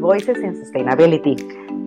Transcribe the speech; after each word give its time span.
Voices 0.00 0.38
in 0.38 0.54
Sustainability, 0.54 1.36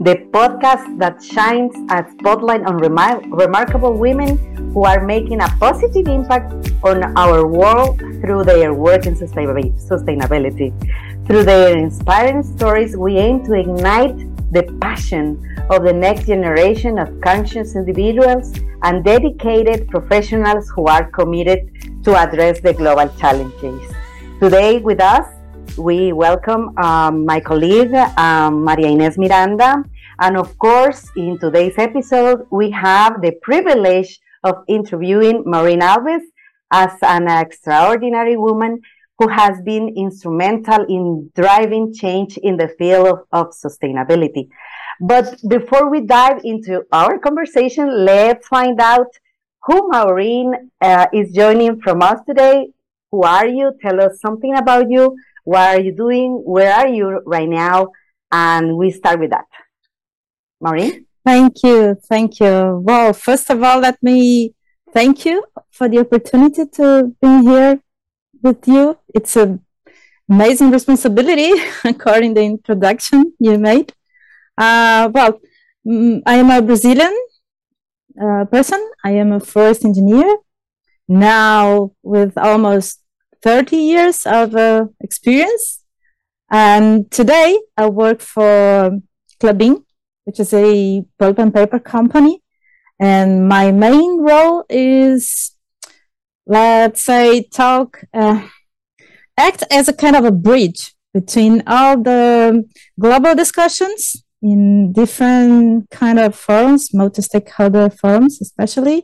the 0.04 0.16
podcast 0.32 1.00
that 1.00 1.22
shines 1.24 1.76
a 1.90 2.06
spotlight 2.12 2.62
on 2.62 2.78
remar- 2.80 3.24
remarkable 3.32 3.94
women 3.94 4.38
who 4.74 4.86
are 4.86 5.04
making 5.04 5.42
a 5.42 5.48
positive 5.60 6.08
impact 6.08 6.54
on 6.84 7.18
our 7.18 7.48
world 7.48 8.00
through 8.22 8.44
their 8.44 8.74
work 8.74 9.08
in 9.08 9.16
sustainability. 9.16 10.72
Through 11.26 11.44
their 11.44 11.76
inspiring 11.76 12.44
stories, 12.44 12.96
we 12.96 13.18
aim 13.18 13.44
to 13.46 13.54
ignite 13.54 14.18
the 14.52 14.64
passion 14.80 15.42
of 15.72 15.84
the 15.84 15.94
next 15.94 16.28
generation 16.28 17.00
of 17.00 17.20
conscious 17.22 17.76
individuals 17.76 18.54
and 18.84 19.04
dedicated 19.04 19.88
professionals 19.88 20.70
who 20.70 20.86
are 20.86 21.10
committed 21.10 22.04
to 22.04 22.16
address 22.16 22.60
the 22.60 22.74
global 22.74 23.10
challenges. 23.18 23.92
Today, 24.40 24.78
with 24.78 25.02
us, 25.02 25.26
we 25.78 26.14
welcome 26.14 26.78
um, 26.78 27.26
my 27.26 27.40
colleague, 27.40 27.94
um, 28.18 28.64
Maria 28.64 28.88
Ines 28.88 29.18
Miranda. 29.18 29.84
And 30.20 30.38
of 30.38 30.58
course, 30.58 31.10
in 31.16 31.40
today's 31.40 31.78
episode, 31.78 32.46
we 32.52 32.70
have 32.72 33.22
the 33.22 33.34
privilege 33.42 34.20
of 34.44 34.64
interviewing 34.68 35.44
Maurem 35.46 35.82
Alves 35.82 36.22
as 36.72 36.92
an 37.02 37.28
extraordinary 37.28 38.38
woman 38.38 38.82
who 39.20 39.28
has 39.28 39.62
been 39.62 39.94
instrumental 39.96 40.86
in 40.88 41.32
driving 41.36 41.94
change 41.94 42.38
in 42.38 42.58
the 42.58 42.70
field 42.78 43.08
of, 43.08 43.20
of 43.32 43.48
sustainability. 43.54 44.50
But 45.00 45.36
before 45.48 45.90
we 45.90 46.02
dive 46.02 46.42
into 46.44 46.84
our 46.92 47.18
conversation, 47.20 48.06
let's 48.06 48.48
find 48.48 48.80
out 48.80 49.08
who 49.64 49.90
Maurem 49.92 50.54
uh, 50.82 51.08
is 51.14 51.32
joining 51.32 51.80
from 51.82 52.02
us 52.02 52.20
today. 52.28 52.68
Who 53.12 53.22
are 53.24 53.48
you? 53.48 53.74
Tell 53.82 54.02
us 54.02 54.20
something 54.20 54.56
about 54.56 54.90
you. 54.90 55.16
What 55.44 55.76
are 55.76 55.82
you 55.82 55.92
doing? 55.92 56.42
Where 56.46 56.74
are 56.74 56.88
you 56.88 57.22
right 57.26 57.50
now? 57.50 57.90
And 58.32 58.78
we 58.78 58.92
start 58.92 59.20
with 59.20 59.32
that. 59.32 59.46
Maurem? 60.64 61.06
Thank 61.26 61.64
you. 61.64 61.96
Thank 62.10 62.40
you. 62.40 62.82
Well, 62.84 63.14
first 63.14 63.50
of 63.50 63.62
all, 63.62 63.80
let 63.80 64.02
me 64.02 64.54
thank 64.94 65.26
you 65.26 65.44
for 65.72 65.90
the 65.90 66.00
opportunity 66.00 66.66
to 66.66 67.14
be 67.22 67.42
here 67.44 67.82
with 68.42 68.68
you. 68.68 68.98
It's 69.14 69.36
an 69.36 69.62
amazing 70.30 70.72
responsibility, 70.72 71.52
according 71.84 72.36
to 72.36 72.42
the 72.42 72.46
introduction 72.46 73.34
you 73.40 73.58
made. 73.58 73.94
Uh, 74.58 75.10
well, 75.14 75.40
mm, 75.86 76.22
I 76.26 76.36
am 76.36 76.50
a 76.50 76.62
Brazilian 76.62 77.16
uh, 78.22 78.46
person. 78.46 78.82
I 79.04 79.12
am 79.12 79.32
a 79.34 79.40
forest 79.40 79.86
engineer 79.86 80.38
now 81.08 81.92
with 82.02 82.38
almost 82.38 83.03
30 83.44 83.76
years 83.76 84.26
of 84.26 84.56
uh, 84.56 84.86
experience. 85.02 85.84
And 86.50 87.12
today 87.12 87.60
I 87.78 87.88
work 87.90 88.22
for 88.22 89.00
Klabin, 89.42 89.84
which 90.24 90.40
is 90.40 90.54
a 90.54 91.04
pulp 91.20 91.38
and 91.40 91.54
paper 91.54 91.80
company. 91.80 92.42
And 93.00 93.48
my 93.50 93.72
main 93.72 94.22
role 94.22 94.64
is, 94.70 95.52
let's 96.48 97.04
say, 97.04 97.44
talk, 97.44 98.04
uh, 98.14 98.48
act 99.38 99.64
as 99.70 99.90
a 99.90 99.94
kind 99.94 100.16
of 100.16 100.24
a 100.24 100.32
bridge 100.32 100.94
between 101.14 101.64
all 101.68 102.02
the 102.02 102.64
global 103.00 103.36
discussions 103.36 104.24
in 104.42 104.94
different 104.94 105.90
kind 105.90 106.20
of 106.20 106.36
forums, 106.36 106.94
multi-stakeholder 106.94 107.90
forums, 107.90 108.42
especially, 108.42 109.04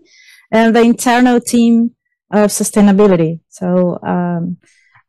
and 0.52 0.76
the 0.76 0.82
internal 0.82 1.40
team 1.40 1.96
of 2.32 2.52
sustainability. 2.52 3.40
So 3.50 4.00
um, 4.04 4.58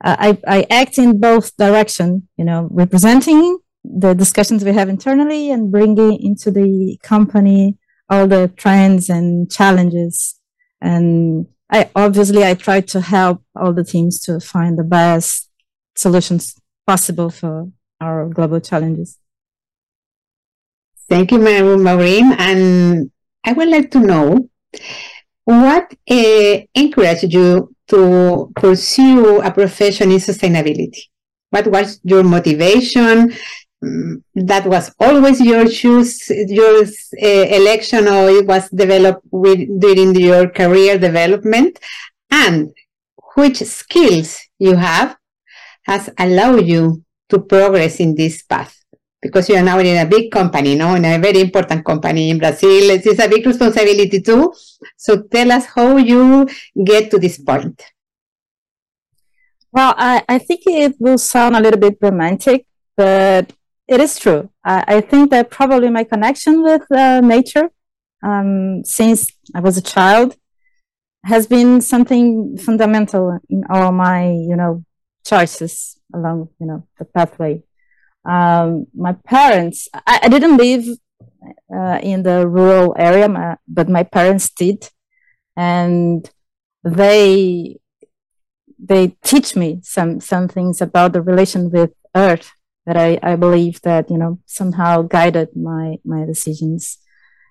I, 0.02 0.38
I 0.46 0.66
act 0.70 0.98
in 0.98 1.20
both 1.20 1.56
direction, 1.56 2.28
you 2.36 2.44
know, 2.44 2.68
representing 2.70 3.58
the 3.84 4.14
discussions 4.14 4.64
we 4.64 4.72
have 4.72 4.88
internally 4.88 5.50
and 5.50 5.70
bringing 5.70 6.20
into 6.22 6.50
the 6.50 6.98
company 7.02 7.78
all 8.08 8.26
the 8.26 8.52
trends 8.56 9.08
and 9.08 9.50
challenges. 9.50 10.38
And 10.80 11.46
I 11.70 11.88
obviously 11.94 12.44
I 12.44 12.54
try 12.54 12.80
to 12.80 13.00
help 13.00 13.42
all 13.54 13.72
the 13.72 13.84
teams 13.84 14.20
to 14.22 14.40
find 14.40 14.78
the 14.78 14.84
best 14.84 15.48
solutions 15.94 16.56
possible 16.86 17.30
for 17.30 17.68
our 18.00 18.28
global 18.28 18.60
challenges. 18.60 19.18
Thank 21.08 21.32
you, 21.32 21.38
Maurem. 21.38 22.34
And 22.38 23.10
I 23.44 23.52
would 23.52 23.68
like 23.68 23.90
to 23.92 24.00
know 24.00 24.48
what 25.44 25.92
uh, 26.10 26.58
encouraged 26.74 27.32
you 27.32 27.74
to 27.88 28.52
pursue 28.54 29.40
a 29.40 29.50
profession 29.50 30.10
in 30.10 30.18
sustainability? 30.18 31.02
What 31.50 31.66
was 31.66 32.00
your 32.04 32.22
motivation? 32.22 33.34
Mm, 33.82 34.22
that 34.34 34.66
was 34.66 34.94
always 35.00 35.40
your 35.40 35.66
choose, 35.66 36.28
your 36.28 36.84
uh, 36.84 37.26
election, 37.26 38.06
or 38.06 38.28
it 38.30 38.46
was 38.46 38.68
developed 38.70 39.24
with, 39.30 39.80
during 39.80 40.14
your 40.14 40.48
career 40.50 40.98
development? 40.98 41.78
And 42.30 42.72
which 43.34 43.58
skills 43.58 44.38
you 44.58 44.76
have 44.76 45.16
has 45.84 46.10
allowed 46.18 46.66
you 46.66 47.04
to 47.30 47.40
progress 47.40 48.00
in 48.00 48.14
this 48.14 48.42
path? 48.42 48.79
Because 49.20 49.48
you 49.48 49.56
are 49.56 49.62
now 49.62 49.78
in 49.78 49.96
a 49.98 50.08
big 50.08 50.30
company, 50.30 50.74
no, 50.74 50.94
in 50.94 51.04
a 51.04 51.18
very 51.18 51.40
important 51.40 51.84
company 51.84 52.30
in 52.30 52.38
Brazil. 52.38 52.90
It's 52.90 53.18
a 53.18 53.28
big 53.28 53.46
responsibility 53.46 54.20
too. 54.20 54.52
So 54.96 55.22
tell 55.22 55.52
us 55.52 55.66
how 55.66 55.96
you 55.96 56.48
get 56.84 57.10
to 57.10 57.18
this 57.18 57.38
point. 57.38 57.82
Well, 59.72 59.94
I, 59.96 60.24
I 60.28 60.38
think 60.38 60.62
it 60.66 60.96
will 60.98 61.18
sound 61.18 61.54
a 61.54 61.60
little 61.60 61.78
bit 61.78 61.98
romantic, 62.00 62.66
but 62.96 63.52
it 63.86 64.00
is 64.00 64.18
true. 64.18 64.50
I, 64.64 64.84
I 64.96 65.00
think 65.00 65.30
that 65.30 65.50
probably 65.50 65.90
my 65.90 66.04
connection 66.04 66.62
with 66.62 66.90
uh, 66.90 67.20
nature 67.20 67.70
um, 68.22 68.84
since 68.84 69.32
I 69.54 69.60
was 69.60 69.76
a 69.76 69.82
child 69.82 70.36
has 71.24 71.46
been 71.46 71.82
something 71.82 72.56
fundamental 72.56 73.38
in 73.48 73.64
all 73.68 73.92
my, 73.92 74.30
you 74.30 74.56
know, 74.56 74.84
choices 75.24 75.98
along, 76.14 76.48
you 76.58 76.66
know, 76.66 76.86
the 76.98 77.04
pathway 77.04 77.62
um, 78.24 78.86
my 78.94 79.12
parents, 79.24 79.88
I, 79.94 80.20
I 80.24 80.28
didn't 80.28 80.56
live 80.56 80.84
uh, 81.74 81.98
in 82.02 82.22
the 82.22 82.46
rural 82.46 82.94
area, 82.98 83.28
my, 83.28 83.56
but 83.66 83.88
my 83.88 84.02
parents 84.02 84.50
did, 84.50 84.88
and 85.56 86.28
they 86.84 87.78
they 88.78 89.08
teach 89.22 89.56
me 89.56 89.80
some 89.82 90.20
some 90.20 90.48
things 90.48 90.80
about 90.80 91.12
the 91.12 91.22
relation 91.22 91.70
with 91.70 91.92
earth 92.14 92.52
that 92.86 92.96
I, 92.96 93.18
I 93.22 93.36
believe 93.36 93.80
that 93.82 94.10
you 94.10 94.18
know 94.18 94.38
somehow 94.46 95.02
guided 95.02 95.54
my 95.54 95.96
my 96.04 96.24
decisions 96.24 96.98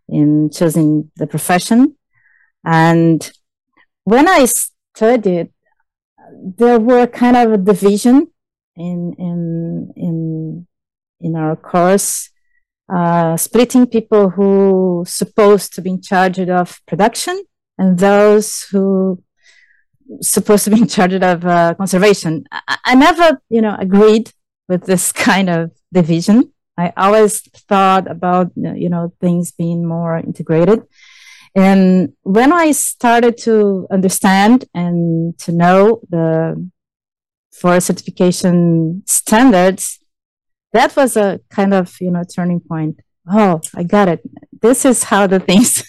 in 0.07 0.49
choosing 0.49 1.11
the 1.15 1.27
profession. 1.27 1.95
And 2.65 3.31
when 4.03 4.27
i 4.27 4.45
studied 4.45 5.51
there 6.57 6.79
were 6.79 7.05
kind 7.05 7.37
of 7.37 7.53
a 7.53 7.57
division 7.57 8.27
in 8.79 9.13
in 9.17 9.93
in 9.95 10.67
in 11.19 11.35
our 11.35 11.55
course, 11.55 12.29
uh, 12.93 13.35
splitting 13.37 13.85
people 13.85 14.29
who 14.29 15.03
supposed 15.05 15.73
to 15.73 15.81
be 15.81 15.91
in 15.91 16.01
charge 16.01 16.39
of 16.39 16.79
production 16.87 17.43
and 17.77 17.99
those 17.99 18.63
who 18.71 19.21
supposed 20.21 20.63
to 20.63 20.71
be 20.71 20.79
in 20.79 20.87
charge 20.87 21.13
of 21.13 21.45
uh, 21.45 21.73
conservation. 21.75 22.45
I, 22.51 22.77
I 22.85 22.95
never, 22.95 23.41
you 23.49 23.61
know, 23.61 23.75
agreed 23.77 24.31
with 24.67 24.85
this 24.85 25.11
kind 25.27 25.49
of 25.49 25.71
division. 25.93 26.53
I 26.77 26.93
always 26.95 27.41
thought 27.67 28.09
about, 28.09 28.51
you 28.55 28.89
know, 28.89 29.13
things 29.19 29.51
being 29.51 29.85
more 29.85 30.17
integrated. 30.17 30.83
And 31.55 32.13
when 32.21 32.53
I 32.53 32.71
started 32.71 33.37
to 33.39 33.87
understand 33.91 34.65
and 34.73 35.37
to 35.39 35.51
know 35.51 35.99
the 36.09 36.69
for 37.51 37.79
certification 37.79 39.03
standards, 39.05 39.99
that 40.73 40.95
was 40.95 41.17
a 41.17 41.39
kind 41.49 41.73
of, 41.73 41.95
you 41.99 42.11
know, 42.11 42.23
turning 42.23 42.59
point. 42.59 42.99
Oh, 43.29 43.61
I 43.75 43.83
got 43.83 44.07
it. 44.07 44.21
This 44.61 44.85
is 44.85 45.03
how 45.03 45.27
the 45.27 45.39
things 45.49 45.83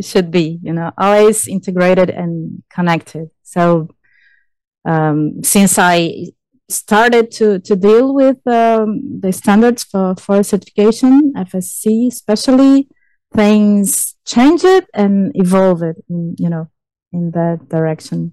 should 0.00 0.30
be, 0.30 0.58
you 0.62 0.72
know, 0.72 0.92
always 0.98 1.46
integrated 1.48 2.10
and 2.10 2.62
connected. 2.70 3.30
So, 3.42 3.88
um, 4.84 5.42
since 5.42 5.78
I 5.78 6.26
started 6.68 7.30
to, 7.32 7.58
to 7.60 7.76
deal 7.76 8.14
with 8.14 8.46
um, 8.46 9.20
the 9.20 9.32
standards 9.32 9.84
for, 9.84 10.14
for 10.16 10.42
certification, 10.42 11.32
FSC 11.34 12.08
especially, 12.08 12.88
things 13.34 14.14
changed 14.26 14.86
and 14.94 15.32
evolved 15.34 15.82
in, 16.08 16.36
you 16.38 16.48
know, 16.48 16.68
in 17.12 17.30
that 17.32 17.68
direction. 17.68 18.32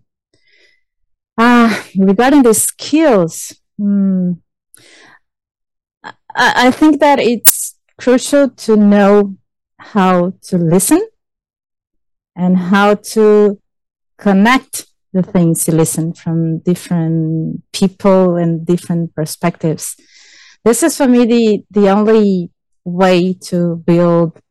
Ah, 1.37 1.85
regarding 1.97 2.43
the 2.43 2.53
skills, 2.53 3.53
hmm, 3.77 4.33
I, 6.03 6.67
I 6.67 6.71
think 6.71 6.99
that 6.99 7.19
it's 7.19 7.75
crucial 7.97 8.49
to 8.49 8.75
know 8.75 9.37
how 9.77 10.33
to 10.43 10.57
listen 10.57 11.05
and 12.35 12.57
how 12.57 12.95
to 12.95 13.59
connect 14.17 14.85
the 15.13 15.23
things 15.23 15.67
you 15.67 15.73
listen 15.73 16.13
from 16.13 16.59
different 16.59 17.63
people 17.71 18.35
and 18.35 18.65
different 18.65 19.15
perspectives. 19.15 19.95
this 20.65 20.83
is 20.83 20.97
for 20.97 21.07
me 21.07 21.25
the 21.25 21.63
the 21.71 21.89
only 21.89 22.49
way 22.83 23.33
to 23.33 23.77
build 23.77 24.41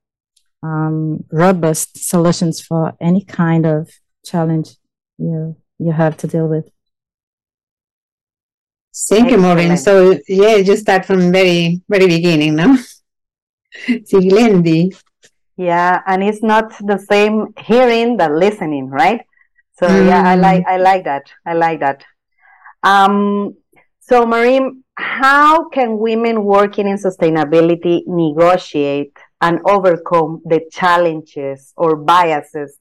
um, 0.63 1.25
robust 1.31 2.09
solutions 2.09 2.61
for 2.61 2.95
any 3.01 3.23
kind 3.25 3.67
of 3.67 3.91
challenge 4.25 4.77
you 5.19 5.57
you 5.79 5.93
have 5.93 6.17
to 6.17 6.27
deal 6.27 6.49
with. 6.49 6.74
Thank 8.95 9.31
you, 9.31 9.39
Maurem. 9.39 9.77
So 9.77 10.19
yeah, 10.29 10.63
just 10.63 10.83
start 10.83 11.05
from 11.05 11.33
very 11.33 11.83
very 11.89 12.07
beginning, 12.07 12.55
no? 12.55 12.77
Siglendi. 13.89 14.97
Yeah, 15.57 16.01
and 16.07 16.23
it's 16.23 16.43
not 16.43 16.73
the 16.79 16.99
same 16.99 17.55
hearing 17.59 18.17
that 18.19 18.33
listening, 18.33 18.89
right? 18.89 19.21
So 19.79 19.89
mm. 19.89 20.07
yeah, 20.07 20.23
I 20.23 20.37
like 20.37 20.65
I 20.67 20.77
like 20.77 21.05
that. 21.05 21.25
I 21.45 21.55
like 21.55 21.81
that. 21.81 22.05
Um, 22.85 23.57
so 24.01 24.27
Maurem, 24.27 24.83
how 24.97 25.69
can 25.71 25.99
women 25.99 26.45
working 26.45 26.87
in 26.87 26.97
sustainability 26.97 28.03
negotiate 28.07 29.17
and 29.41 29.61
overcome 29.67 30.41
the 30.45 30.61
challenges 30.71 31.73
or 31.77 31.97
biases 31.97 32.79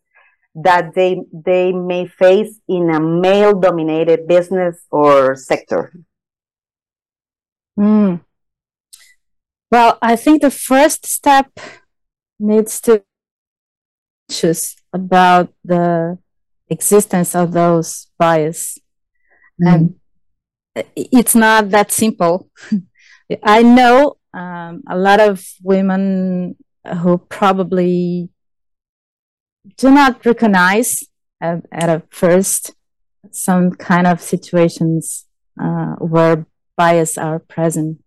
that 0.56 0.94
they 0.94 1.22
they 1.32 1.72
may 1.72 2.08
face 2.08 2.60
in 2.68 2.90
a 2.90 3.00
male 3.00 3.60
dominated 3.60 4.28
business 4.28 4.86
or 4.92 5.36
sector? 5.36 5.94
Mm. 7.78 8.22
Well, 9.72 9.98
I 10.02 10.16
think 10.16 10.42
the 10.42 10.52
first 10.52 11.06
step 11.06 11.50
needs 12.40 12.80
to 12.82 13.04
choose 14.30 14.76
about 14.94 15.52
the 15.66 16.20
existence 16.70 17.36
of 17.36 17.54
those 17.54 18.08
bias. 18.20 18.78
Mm. 19.60 19.74
And 20.76 20.86
it's 20.96 21.36
not 21.36 21.72
that 21.72 21.92
simple. 21.92 22.50
I 23.44 23.64
know 23.64 24.18
um, 24.34 24.84
a 24.88 24.98
lot 24.98 25.20
of 25.20 25.44
women 25.64 26.56
who 27.02 27.18
probably 27.18 28.30
do 29.78 29.92
not 29.92 30.26
recognize 30.26 31.04
at, 31.42 31.66
at 31.72 31.90
a 31.90 32.04
first 32.10 32.74
some 33.32 33.72
kind 33.72 34.08
of 34.08 34.22
situations 34.22 35.26
uh, 35.62 35.96
where 35.96 36.46
bias 36.78 37.18
are 37.18 37.40
present. 37.40 38.04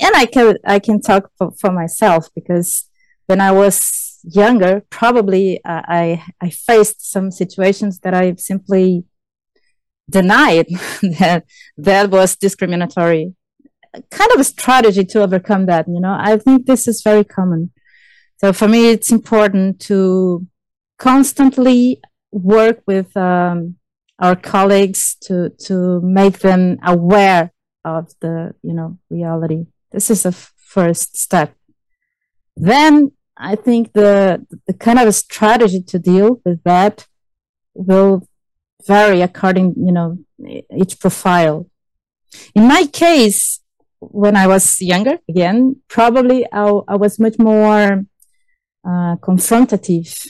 And 0.00 0.14
I 0.16 0.26
can 0.26 0.56
I 0.66 0.78
can 0.78 1.00
talk 1.00 1.30
for, 1.38 1.52
for 1.52 1.70
myself 1.70 2.28
because 2.34 2.88
when 3.26 3.40
I 3.40 3.52
was 3.52 4.18
younger, 4.24 4.82
probably 4.90 5.62
uh, 5.64 5.82
I 5.86 6.24
I 6.40 6.50
faced 6.50 7.10
some 7.10 7.30
situations 7.30 8.00
that 8.00 8.14
I 8.14 8.34
simply 8.36 9.04
denied 10.10 10.66
that 11.18 11.44
that 11.76 12.10
was 12.10 12.36
discriminatory. 12.36 13.34
Kind 14.10 14.32
of 14.32 14.40
a 14.40 14.44
strategy 14.44 15.04
to 15.04 15.22
overcome 15.22 15.66
that. 15.66 15.86
You 15.86 16.00
know, 16.00 16.16
I 16.18 16.36
think 16.38 16.66
this 16.66 16.88
is 16.88 17.02
very 17.02 17.22
common. 17.22 17.70
So 18.44 18.52
for 18.52 18.68
me, 18.68 18.90
it's 18.90 19.10
important 19.10 19.80
to 19.88 20.46
constantly 20.98 22.02
work 22.30 22.82
with 22.86 23.16
um, 23.16 23.76
our 24.18 24.36
colleagues 24.36 25.16
to 25.22 25.48
to 25.66 26.02
make 26.02 26.40
them 26.40 26.78
aware 26.84 27.54
of 27.86 28.12
the 28.20 28.54
you 28.62 28.74
know 28.74 28.98
reality. 29.08 29.64
This 29.92 30.10
is 30.10 30.26
a 30.26 30.32
first 30.32 31.16
step. 31.16 31.54
Then 32.54 33.12
I 33.34 33.56
think 33.56 33.94
the 33.94 34.46
the 34.66 34.74
kind 34.74 34.98
of 34.98 35.14
strategy 35.14 35.80
to 35.80 35.98
deal 35.98 36.42
with 36.44 36.62
that 36.64 37.06
will 37.72 38.28
vary 38.86 39.22
according 39.22 39.72
you 39.78 39.92
know 39.92 40.18
each 40.76 41.00
profile. 41.00 41.66
In 42.54 42.68
my 42.68 42.84
case, 42.92 43.60
when 44.00 44.36
I 44.36 44.46
was 44.48 44.82
younger, 44.82 45.16
again, 45.30 45.76
probably 45.88 46.44
I, 46.52 46.64
I 46.88 46.96
was 46.96 47.18
much 47.18 47.38
more 47.38 48.04
uh, 48.84 49.16
confrontative 49.16 50.28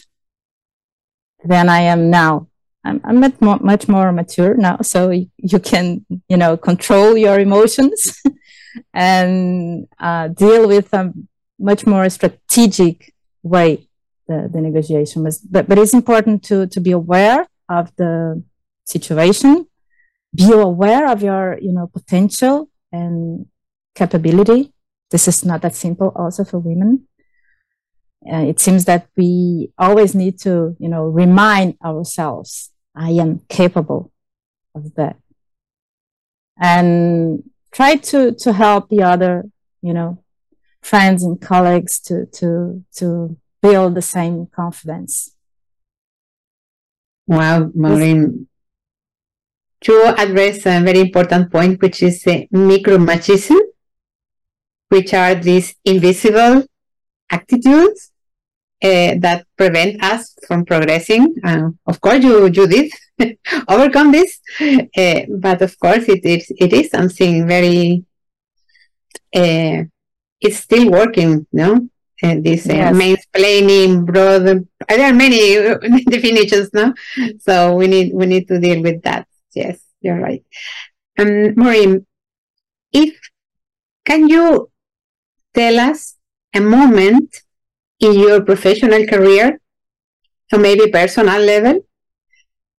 than 1.45 1.69
I 1.69 1.81
am 1.81 2.11
now. 2.11 2.49
I'm, 2.85 3.01
I'm 3.05 3.21
much 3.21 3.41
more, 3.41 3.59
much 3.59 3.89
more 3.89 4.12
mature 4.12 4.55
now, 4.55 4.79
so 4.83 5.11
you, 5.11 5.31
you 5.39 5.59
can, 5.59 6.05
you 6.29 6.37
know, 6.37 6.56
control 6.56 7.17
your 7.17 7.41
emotions 7.41 8.21
and 8.95 9.87
uh, 9.99 10.29
deal 10.29 10.69
with 10.69 10.93
a 10.93 11.12
much 11.59 11.87
more 11.87 12.09
strategic 12.11 13.15
way 13.43 13.89
the, 14.29 14.51
the 14.53 14.61
negotiation 14.61 15.25
was. 15.25 15.39
But, 15.39 15.67
but 15.69 15.79
it's 15.79 15.95
important 15.95 16.43
to, 16.45 16.67
to 16.67 16.81
be 16.81 16.91
aware 16.91 17.47
of 17.69 17.91
the 17.97 18.43
situation, 18.85 19.67
be 20.35 20.53
aware 20.53 21.11
of 21.11 21.23
your, 21.23 21.59
you 21.61 21.73
know, 21.73 21.87
potential 21.87 22.69
and 22.93 23.47
capability. 23.95 24.73
This 25.11 25.27
is 25.27 25.45
not 25.45 25.62
that 25.62 25.75
simple 25.75 26.12
also 26.15 26.45
for 26.45 26.59
women 26.59 27.07
uh, 28.31 28.38
it 28.38 28.59
seems 28.59 28.87
that 28.87 29.09
we 29.17 29.71
always 29.76 30.15
need 30.15 30.38
to, 30.41 30.76
you 30.79 30.88
know, 30.88 31.05
remind 31.05 31.76
ourselves, 31.85 32.71
I 32.94 33.11
am 33.11 33.41
capable 33.49 34.12
of 34.75 34.94
that. 34.94 35.17
And 36.56 37.50
try 37.71 37.97
to, 37.97 38.32
to 38.32 38.53
help 38.53 38.88
the 38.88 39.03
other, 39.03 39.44
you 39.82 39.93
know, 39.93 40.23
friends 40.81 41.23
and 41.23 41.41
colleagues 41.41 42.00
to, 42.00 42.26
to, 42.26 42.85
to 42.97 43.37
build 43.61 43.94
the 43.94 44.03
same 44.03 44.47
confidence. 44.47 45.35
Wow, 47.26 47.71
Maurem. 47.76 48.47
To 49.82 50.15
address 50.17 50.61
a 50.61 50.81
very 50.81 51.00
important 51.00 51.53
point, 51.53 51.81
which 51.82 52.03
is 52.03 52.26
uh, 52.26 52.41
micromachism, 52.53 53.59
which 54.88 55.12
are 55.12 55.35
these 55.35 55.75
invisible 55.85 56.65
attitudes 57.31 58.12
uh, 58.82 59.15
that 59.19 59.47
prevent 59.56 60.03
us 60.03 60.35
from 60.47 60.65
progressing. 60.65 61.35
Uh, 61.44 61.71
of 61.87 62.00
course, 62.00 62.23
you 62.23 62.47
you 62.47 62.67
did 62.67 62.93
overcome 63.69 64.12
this, 64.12 64.41
uh, 64.61 65.21
but 65.38 65.62
of 65.62 65.79
course, 65.79 66.09
it 66.09 66.25
is 66.25 66.50
it 66.59 66.73
is 66.73 66.91
something 66.91 67.47
very. 67.47 68.05
Uh, 69.35 69.85
it's 70.41 70.59
still 70.59 70.91
working, 70.91 71.47
no? 71.53 71.88
Uh, 72.23 72.37
this 72.41 72.69
uh, 72.69 72.75
yes. 72.75 72.94
mansplaining, 72.94 74.06
broad. 74.06 74.44
There 74.88 75.11
are 75.11 75.12
many 75.12 75.56
definitions, 76.09 76.71
no? 76.73 76.94
So 77.41 77.75
we 77.75 77.87
need 77.87 78.15
we 78.15 78.26
need 78.26 78.47
to 78.49 78.61
deal 78.61 78.82
with 78.82 79.03
that. 79.03 79.26
Yes, 79.55 79.81
you're 80.00 80.21
right. 80.21 80.44
Um, 81.19 81.55
Maurem, 81.56 82.06
if 82.93 83.19
can 84.04 84.28
you 84.28 84.71
tell 85.54 85.81
us 85.81 86.14
a 86.54 86.61
moment 86.61 87.44
in 88.04 88.12
your 88.14 88.42
professional 88.42 89.06
career 89.06 89.61
or 90.52 90.58
maybe 90.58 90.90
personal 90.90 91.40
level 91.40 91.80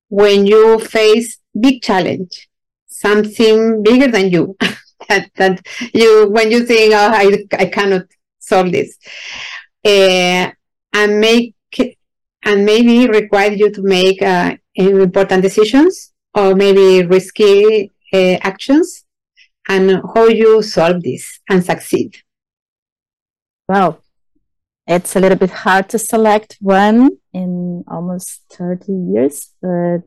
when 0.09 0.45
you 0.45 0.79
face 0.79 1.39
big 1.59 1.81
challenge 1.81 2.47
something 2.87 3.81
bigger 3.83 4.07
than 4.07 4.29
you 4.29 4.55
that, 5.09 5.29
that 5.35 5.65
you 5.93 6.29
when 6.29 6.51
you 6.51 6.65
think 6.65 6.93
oh, 6.93 7.11
I, 7.13 7.25
I 7.63 7.65
cannot 7.65 8.05
solve 8.39 8.71
this 8.71 8.97
uh, 9.83 10.51
and 10.93 11.19
make 11.19 11.53
and 12.43 12.63
maybe 12.63 13.07
require 13.07 13.51
you 13.51 13.71
to 13.71 13.81
make 13.81 14.21
uh, 14.21 14.55
important 14.75 15.41
decisions 15.41 16.13
or 16.35 16.53
maybe 16.53 17.03
risky 17.05 17.91
uh, 18.13 18.37
actions 18.51 19.03
and 19.67 19.99
how 20.13 20.27
you 20.27 20.61
solve 20.61 21.01
this 21.01 21.39
and 21.49 21.65
succeed. 21.65 22.15
Wow 23.67 23.97
it's 24.87 25.15
a 25.15 25.19
little 25.19 25.37
bit 25.37 25.49
hard 25.49 25.89
to 25.89 25.99
select 25.99 26.57
one 26.61 27.17
in 27.33 27.83
almost 27.87 28.41
30 28.51 28.91
years, 28.91 29.51
but 29.61 30.01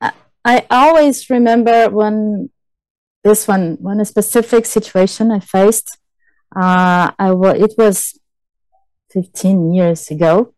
I, 0.00 0.12
I 0.44 0.66
always 0.70 1.30
remember 1.30 1.88
one, 1.88 2.50
this 3.22 3.46
one, 3.46 3.76
one 3.80 4.04
specific 4.04 4.66
situation 4.66 5.30
I 5.30 5.40
faced. 5.40 5.98
Uh, 6.54 7.12
I 7.18 7.28
w- 7.28 7.64
it 7.64 7.74
was 7.78 8.18
15 9.10 9.72
years 9.72 10.10
ago. 10.10 10.54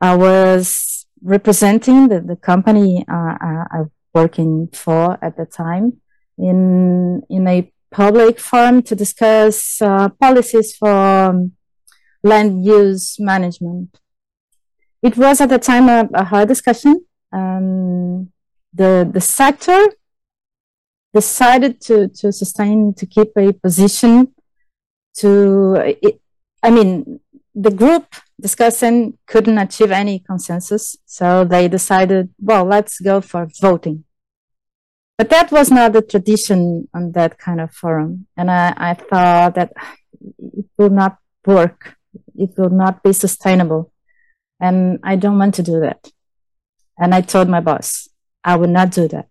I 0.00 0.16
was 0.16 1.06
representing 1.22 2.08
the, 2.08 2.20
the 2.20 2.36
company 2.36 3.04
uh, 3.08 3.36
uh 3.40 3.64
I 3.72 3.78
was 3.80 3.90
working 4.14 4.68
for 4.72 5.18
at 5.22 5.36
the 5.36 5.46
time 5.46 6.00
in 6.38 7.22
in 7.30 7.48
a 7.48 7.72
public 7.90 8.38
forum 8.38 8.82
to 8.82 8.94
discuss 8.94 9.80
uh, 9.80 10.08
policies 10.20 10.76
for 10.76 10.90
um, 10.90 11.52
land 12.22 12.64
use 12.64 13.18
management. 13.18 13.98
It 15.02 15.16
was 15.16 15.40
at 15.40 15.48
the 15.50 15.58
time 15.58 15.88
a, 15.88 16.08
a 16.14 16.24
hard 16.24 16.48
discussion. 16.48 17.04
Um, 17.32 18.32
the 18.72 19.08
the 19.10 19.20
sector 19.20 19.86
decided 21.14 21.80
to 21.82 22.08
to 22.08 22.32
sustain 22.32 22.94
to 22.94 23.06
keep 23.06 23.28
a 23.36 23.52
position. 23.52 24.34
To 25.18 25.74
it, 26.02 26.20
I 26.62 26.70
mean, 26.70 27.20
the 27.54 27.70
group 27.70 28.06
discussing 28.40 29.16
couldn't 29.26 29.56
achieve 29.58 29.90
any 29.90 30.18
consensus, 30.18 30.96
so 31.06 31.44
they 31.44 31.68
decided, 31.68 32.28
well, 32.38 32.64
let's 32.64 33.00
go 33.00 33.20
for 33.22 33.48
voting. 33.60 34.04
but 35.18 35.30
that 35.30 35.50
was 35.50 35.70
not 35.70 35.92
the 35.92 36.02
tradition 36.02 36.88
on 36.92 37.12
that 37.12 37.38
kind 37.38 37.60
of 37.60 37.72
forum. 37.72 38.26
And 38.36 38.50
I, 38.50 38.74
I 38.76 38.94
thought 38.94 39.54
that 39.54 39.72
it 40.38 40.66
will 40.76 40.90
not 40.90 41.18
work. 41.46 41.95
It 42.34 42.50
will 42.56 42.70
not 42.70 43.02
be 43.02 43.12
sustainable. 43.12 43.92
And 44.60 44.98
I 45.02 45.16
don't 45.16 45.38
want 45.38 45.54
to 45.56 45.62
do 45.62 45.80
that. 45.80 46.10
And 46.98 47.14
I 47.14 47.20
told 47.20 47.48
my 47.48 47.60
boss, 47.60 48.08
I 48.42 48.56
will 48.56 48.68
not 48.68 48.90
do 48.90 49.08
that. 49.08 49.28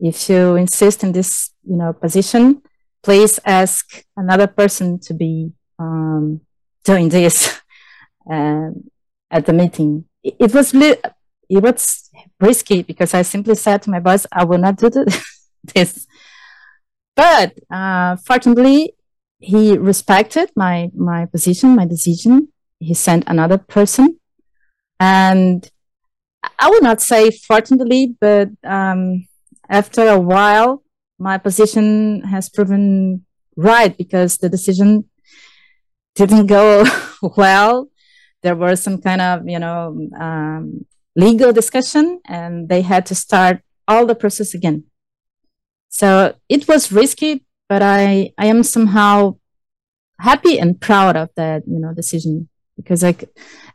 If 0.00 0.28
you 0.28 0.56
insist 0.56 1.04
in 1.04 1.12
this, 1.12 1.50
you 1.62 1.76
know, 1.76 1.92
position, 1.92 2.62
please 3.02 3.38
ask 3.44 4.02
another 4.16 4.46
person 4.46 4.98
to 5.00 5.14
be 5.14 5.52
um, 5.78 6.40
doing 6.84 7.08
this 7.08 7.60
uh, 8.30 8.70
at 9.30 9.46
the 9.46 9.52
meeting. 9.52 10.04
It, 10.22 10.36
it 10.40 10.54
was 10.54 10.74
li- 10.74 10.96
it 11.48 11.62
was 11.62 12.10
risky 12.40 12.82
because 12.82 13.14
I 13.14 13.22
simply 13.22 13.54
said 13.54 13.82
to 13.82 13.90
my 13.90 14.00
boss, 14.00 14.26
I 14.32 14.44
will 14.44 14.58
not 14.58 14.76
do 14.76 14.90
this. 15.74 16.06
But 17.14 17.54
uh, 17.70 18.16
fortunately, 18.16 18.94
he 19.44 19.76
respected 19.76 20.50
my 20.56 20.90
my 20.94 21.26
position, 21.26 21.76
my 21.76 21.86
decision. 21.86 22.48
He 22.80 22.94
sent 22.94 23.24
another 23.26 23.58
person, 23.58 24.18
and 24.98 25.70
I 26.58 26.70
would 26.70 26.82
not 26.82 27.00
say 27.00 27.30
fortunately, 27.30 28.16
but 28.20 28.48
um, 28.64 29.26
after 29.68 30.08
a 30.08 30.18
while, 30.18 30.82
my 31.18 31.38
position 31.38 32.22
has 32.22 32.48
proven 32.48 33.24
right 33.56 33.96
because 33.96 34.38
the 34.38 34.48
decision 34.48 35.08
didn't 36.14 36.46
go 36.46 36.84
well. 37.36 37.88
There 38.42 38.56
was 38.56 38.82
some 38.82 39.00
kind 39.00 39.20
of, 39.20 39.48
you 39.48 39.58
know, 39.58 40.08
um, 40.18 40.86
legal 41.16 41.52
discussion 41.52 42.20
and 42.26 42.68
they 42.68 42.82
had 42.82 43.06
to 43.06 43.14
start 43.14 43.62
all 43.88 44.06
the 44.06 44.14
process 44.14 44.54
again. 44.54 44.84
So 45.88 46.34
it 46.48 46.66
was 46.68 46.92
risky, 46.92 47.43
but 47.68 47.82
I, 47.82 48.32
I 48.38 48.46
am 48.46 48.62
somehow 48.62 49.36
happy 50.18 50.58
and 50.58 50.80
proud 50.80 51.16
of 51.16 51.30
that, 51.36 51.62
you 51.66 51.78
know, 51.78 51.92
decision 51.94 52.48
because 52.76 53.04
I, 53.04 53.16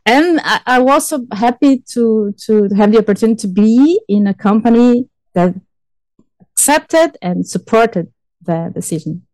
and 0.06 0.40
I, 0.42 0.60
I'm 0.66 0.88
also 0.88 1.26
happy 1.32 1.82
to, 1.92 2.34
to 2.46 2.68
have 2.76 2.92
the 2.92 2.98
opportunity 2.98 3.36
to 3.42 3.48
be 3.48 4.00
in 4.08 4.26
a 4.26 4.34
company 4.34 5.08
that 5.34 5.54
accepted 6.40 7.16
and 7.22 7.46
supported 7.46 8.12
the 8.42 8.70
decision. 8.74 9.26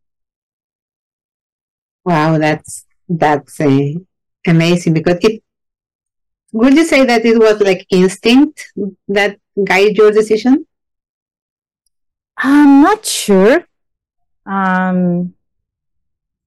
Wow, 2.04 2.38
that's 2.38 2.84
that's 3.08 3.60
uh, 3.60 3.90
amazing 4.46 4.94
because 4.94 5.18
it 5.22 5.42
would 6.52 6.74
you 6.74 6.84
say 6.84 7.04
that 7.04 7.24
it 7.24 7.38
was 7.38 7.60
like 7.60 7.84
instinct 7.90 8.72
that 9.08 9.38
guided 9.64 9.96
your 9.96 10.12
decision? 10.12 10.66
I'm 12.36 12.82
not 12.82 13.04
sure. 13.04 13.66
Um, 14.46 15.34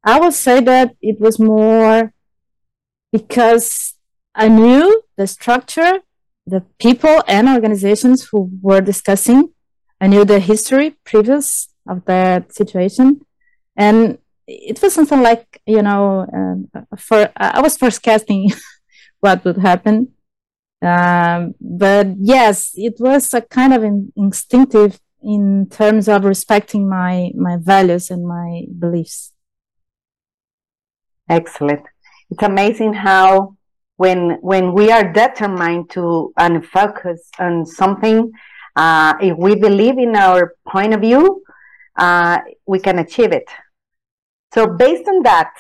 I 0.04 0.20
would 0.20 0.34
say 0.34 0.62
that 0.62 0.96
it 1.02 1.20
was 1.20 1.40
more 1.40 2.14
because 3.12 3.96
I 4.34 4.48
knew 4.48 5.04
the 5.18 5.28
structure, 5.28 6.00
the 6.46 6.62
people 6.80 7.24
and 7.28 7.50
organizations 7.50 8.30
who 8.30 8.50
were 8.62 8.82
discussing. 8.82 9.54
I 10.00 10.08
knew 10.08 10.24
the 10.24 10.40
history 10.40 10.96
previous 11.04 11.68
of 11.88 12.06
that 12.06 12.54
situation. 12.54 13.22
And 13.76 14.20
it 14.48 14.82
was 14.82 14.94
something 14.94 15.22
like, 15.22 15.62
you 15.66 15.82
know, 15.82 16.66
uh, 16.74 16.96
for, 16.98 17.30
I 17.36 17.62
was 17.62 17.78
forecasting 17.78 18.52
what 19.20 19.44
would 19.44 19.58
happen. 19.58 20.14
Um, 20.82 21.56
but 21.60 22.08
yes, 22.18 22.72
it 22.76 22.96
was 23.00 23.34
a 23.34 23.42
kind 23.42 23.74
of 23.74 23.84
in, 23.84 24.14
instinctive 24.16 25.00
in 25.24 25.68
terms 25.70 26.08
of 26.08 26.24
respecting 26.24 26.88
my 26.88 27.32
my 27.36 27.58
values 27.58 28.10
and 28.10 28.28
my 28.28 28.66
beliefs. 28.78 29.34
Excellent. 31.28 31.84
It's 32.30 32.44
amazing 32.44 32.94
how 32.94 33.56
when 33.98 34.38
when 34.42 34.74
we 34.74 34.92
are 34.92 35.12
determined 35.12 35.90
to 35.92 36.34
and 36.38 36.66
focus 36.66 37.30
on 37.38 37.66
something, 37.66 38.32
uh, 38.76 39.14
if 39.22 39.38
we 39.38 39.56
believe 39.56 39.98
in 39.98 40.16
our 40.16 40.56
point 40.68 40.94
of 40.94 41.02
view, 41.02 41.44
uh, 41.98 42.40
we 42.66 42.80
can 42.80 43.00
achieve 43.00 43.32
it. 43.32 43.50
So 44.54 44.68
based 44.68 45.08
on 45.08 45.24
that, 45.24 45.52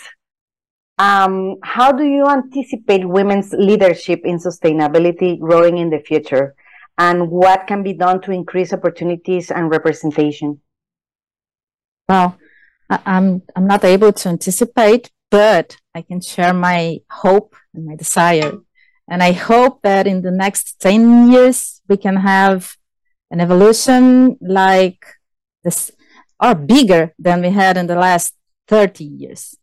um, 0.98 1.56
how 1.63 1.92
do 1.92 2.04
you 2.04 2.28
anticipate 2.28 3.08
women's 3.08 3.54
leadership 3.54 4.22
in 4.24 4.38
sustainability 4.38 5.39
growing 5.39 5.78
in 5.78 5.89
the 5.89 6.00
future? 6.00 6.56
And 7.00 7.32
what 7.32 7.65
can 7.65 7.82
be 7.82 7.94
done 7.94 8.22
to 8.22 8.32
increase 8.32 8.74
opportunities 8.74 9.50
and 9.50 9.72
representation? 9.72 10.60
Well, 12.08 12.38
I'm, 12.89 13.41
I'm 13.56 13.65
not 13.68 13.86
able 13.86 14.12
to 14.12 14.29
anticipate, 14.29 15.10
but 15.32 15.77
I 15.96 16.01
can 16.01 16.20
share 16.20 16.53
my 16.53 17.00
hope 17.10 17.56
and 17.74 17.86
my 17.86 17.96
desire. 17.96 18.60
And 19.10 19.24
I 19.24 19.32
hope 19.32 19.82
that 19.84 20.06
in 20.08 20.22
the 20.22 20.32
next 20.32 20.79
10 20.82 21.32
years, 21.32 21.82
we 21.88 21.98
can 21.98 22.18
have 22.18 22.75
an 23.32 23.39
evolution 23.39 24.38
like 24.41 25.06
this 25.63 25.91
or 26.39 26.53
bigger 26.53 27.13
than 27.18 27.41
we 27.41 27.50
had 27.50 27.77
in 27.77 27.88
the 27.88 27.96
last 27.96 28.36
30 28.68 29.03
years 29.06 29.56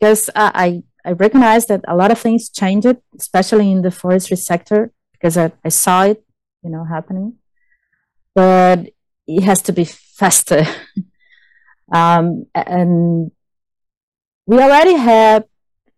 because 0.00 0.30
I, 0.34 0.82
I 1.04 1.12
recognize 1.12 1.66
that 1.66 1.84
a 1.86 1.94
lot 1.94 2.10
of 2.10 2.18
things 2.18 2.48
changed, 2.48 2.96
especially 3.16 3.70
in 3.70 3.82
the 3.82 3.90
forestry 3.90 4.36
sector, 4.36 4.92
because 5.12 5.36
I, 5.36 5.52
I 5.64 5.68
saw 5.68 6.04
it, 6.04 6.24
you 6.62 6.70
know, 6.70 6.84
happening. 6.84 7.36
But 8.34 8.90
it 9.26 9.42
has 9.42 9.62
to 9.62 9.72
be 9.72 9.84
faster. 9.84 10.64
um, 11.92 12.46
and 12.54 13.30
we 14.46 14.58
already 14.58 14.94
have 14.94 15.44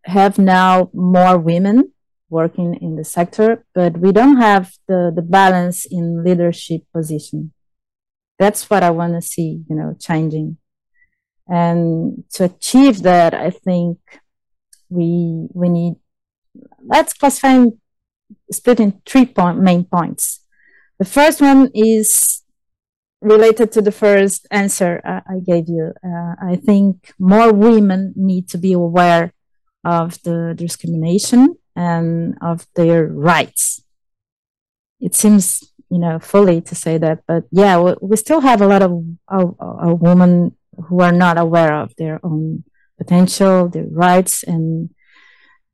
have 0.05 0.39
now 0.39 0.91
more 0.93 1.39
women 1.39 1.93
working 2.29 2.75
in 2.75 2.97
the 2.97 3.05
sector, 3.05 3.65
but 3.75 3.99
we 3.99 4.11
don't 4.11 4.39
have 4.39 4.73
the, 4.89 5.13
the 5.15 5.23
balance 5.23 5.85
in 5.85 6.25
leadership 6.25 6.83
position. 6.93 7.53
That's 8.39 8.69
what 8.69 8.83
I 8.83 8.91
want 8.91 9.15
to 9.15 9.23
see, 9.23 9.63
you 9.69 9.77
know, 9.77 9.95
changing. 10.01 10.57
And 11.49 12.25
to 12.35 12.45
achieve 12.45 13.03
that, 13.03 13.35
I 13.35 13.51
think 13.51 13.99
we 14.89 15.49
we 15.53 15.69
need 15.69 15.95
let's 16.85 17.13
classify 17.15 17.67
split 18.51 18.81
in 18.81 19.01
three 19.07 19.27
point, 19.27 19.59
main 19.61 19.85
points. 19.85 20.42
The 20.99 21.05
first 21.05 21.41
one 21.41 21.71
is 21.75 22.43
related 23.21 23.73
to 23.73 23.83
the 23.83 23.93
first 23.93 24.47
answer 24.51 25.01
I 25.05 25.39
gave 25.45 25.69
you. 25.69 25.93
Uh, 26.05 26.35
I 26.41 26.57
think 26.57 27.13
more 27.19 27.53
women 27.53 28.13
need 28.17 28.49
to 28.51 28.59
be 28.59 28.73
aware 28.73 29.33
of 29.85 30.23
the 30.23 30.55
discrimination 30.57 31.57
and 31.75 32.37
of 32.43 32.67
their 32.75 33.07
rights. 33.07 33.83
It 35.01 35.15
seems, 35.15 35.73
you 35.91 35.99
know, 35.99 36.19
fully 36.19 36.61
to 36.63 36.75
say 36.75 36.99
that, 36.99 37.23
but 37.27 37.45
yeah, 37.51 37.81
we, 37.81 37.95
we 38.01 38.17
still 38.17 38.41
have 38.41 38.61
a 38.61 38.67
lot 38.67 38.83
of, 38.83 39.05
of, 39.29 39.57
of 39.59 40.01
women 40.01 40.57
who 40.89 41.01
are 41.01 41.13
not 41.13 41.39
aware 41.39 41.75
of 41.75 41.95
their 41.97 42.21
own 42.25 42.65
potential, 42.99 43.69
their 43.69 43.87
rights, 43.91 44.43
and 44.43 44.91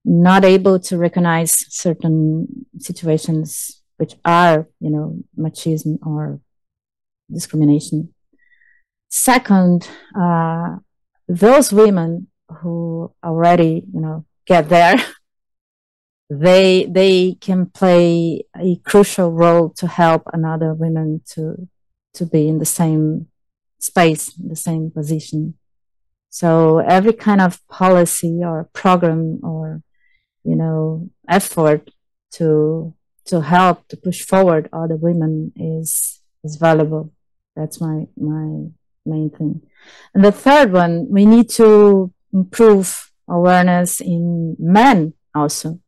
not 0.04 0.44
able 0.44 0.78
to 0.80 0.96
recognize 0.96 1.52
certain 1.68 2.66
situations 2.78 3.77
which 3.98 4.14
are, 4.24 4.66
you 4.80 4.90
know, 4.90 5.18
machismo 5.38 5.98
or 6.04 6.40
discrimination. 7.30 8.14
Second, 9.08 9.88
uh, 10.18 10.76
those 11.28 11.72
women 11.72 12.28
who 12.48 13.12
already, 13.22 13.84
you 13.92 14.00
know, 14.00 14.24
get 14.46 14.68
there, 14.68 14.96
they 16.30 16.84
they 16.84 17.36
can 17.40 17.66
play 17.66 18.42
a 18.58 18.76
crucial 18.76 19.30
role 19.32 19.70
to 19.70 19.86
help 19.86 20.22
another 20.32 20.74
women 20.74 21.20
to 21.34 21.68
to 22.14 22.26
be 22.26 22.48
in 22.48 22.58
the 22.58 22.66
same 22.66 23.28
space, 23.78 24.32
the 24.34 24.56
same 24.56 24.90
position. 24.90 25.54
So 26.30 26.78
every 26.78 27.12
kind 27.14 27.40
of 27.40 27.66
policy 27.68 28.40
or 28.42 28.68
program 28.72 29.40
or, 29.42 29.82
you 30.44 30.56
know, 30.56 31.10
effort 31.28 31.90
to, 32.32 32.94
to 33.28 33.40
help 33.40 33.86
to 33.88 33.96
push 33.96 34.22
forward 34.22 34.68
other 34.72 34.96
women 34.96 35.52
is, 35.56 36.20
is 36.44 36.56
valuable. 36.56 37.12
That's 37.56 37.80
my, 37.80 38.06
my 38.16 38.70
main 39.04 39.30
thing. 39.30 39.62
And 40.14 40.24
the 40.24 40.32
third 40.32 40.72
one, 40.72 41.08
we 41.10 41.26
need 41.26 41.48
to 41.50 42.12
improve 42.32 43.10
awareness 43.28 44.00
in 44.00 44.56
men 44.58 45.14
also. 45.34 45.80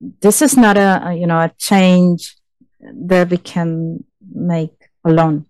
This 0.00 0.40
is 0.40 0.56
not 0.56 0.76
a, 0.76 1.08
a 1.08 1.14
you 1.14 1.26
know, 1.26 1.40
a 1.40 1.52
change 1.58 2.36
that 2.80 3.28
we 3.28 3.36
can 3.36 4.04
make 4.32 4.88
alone. 5.04 5.46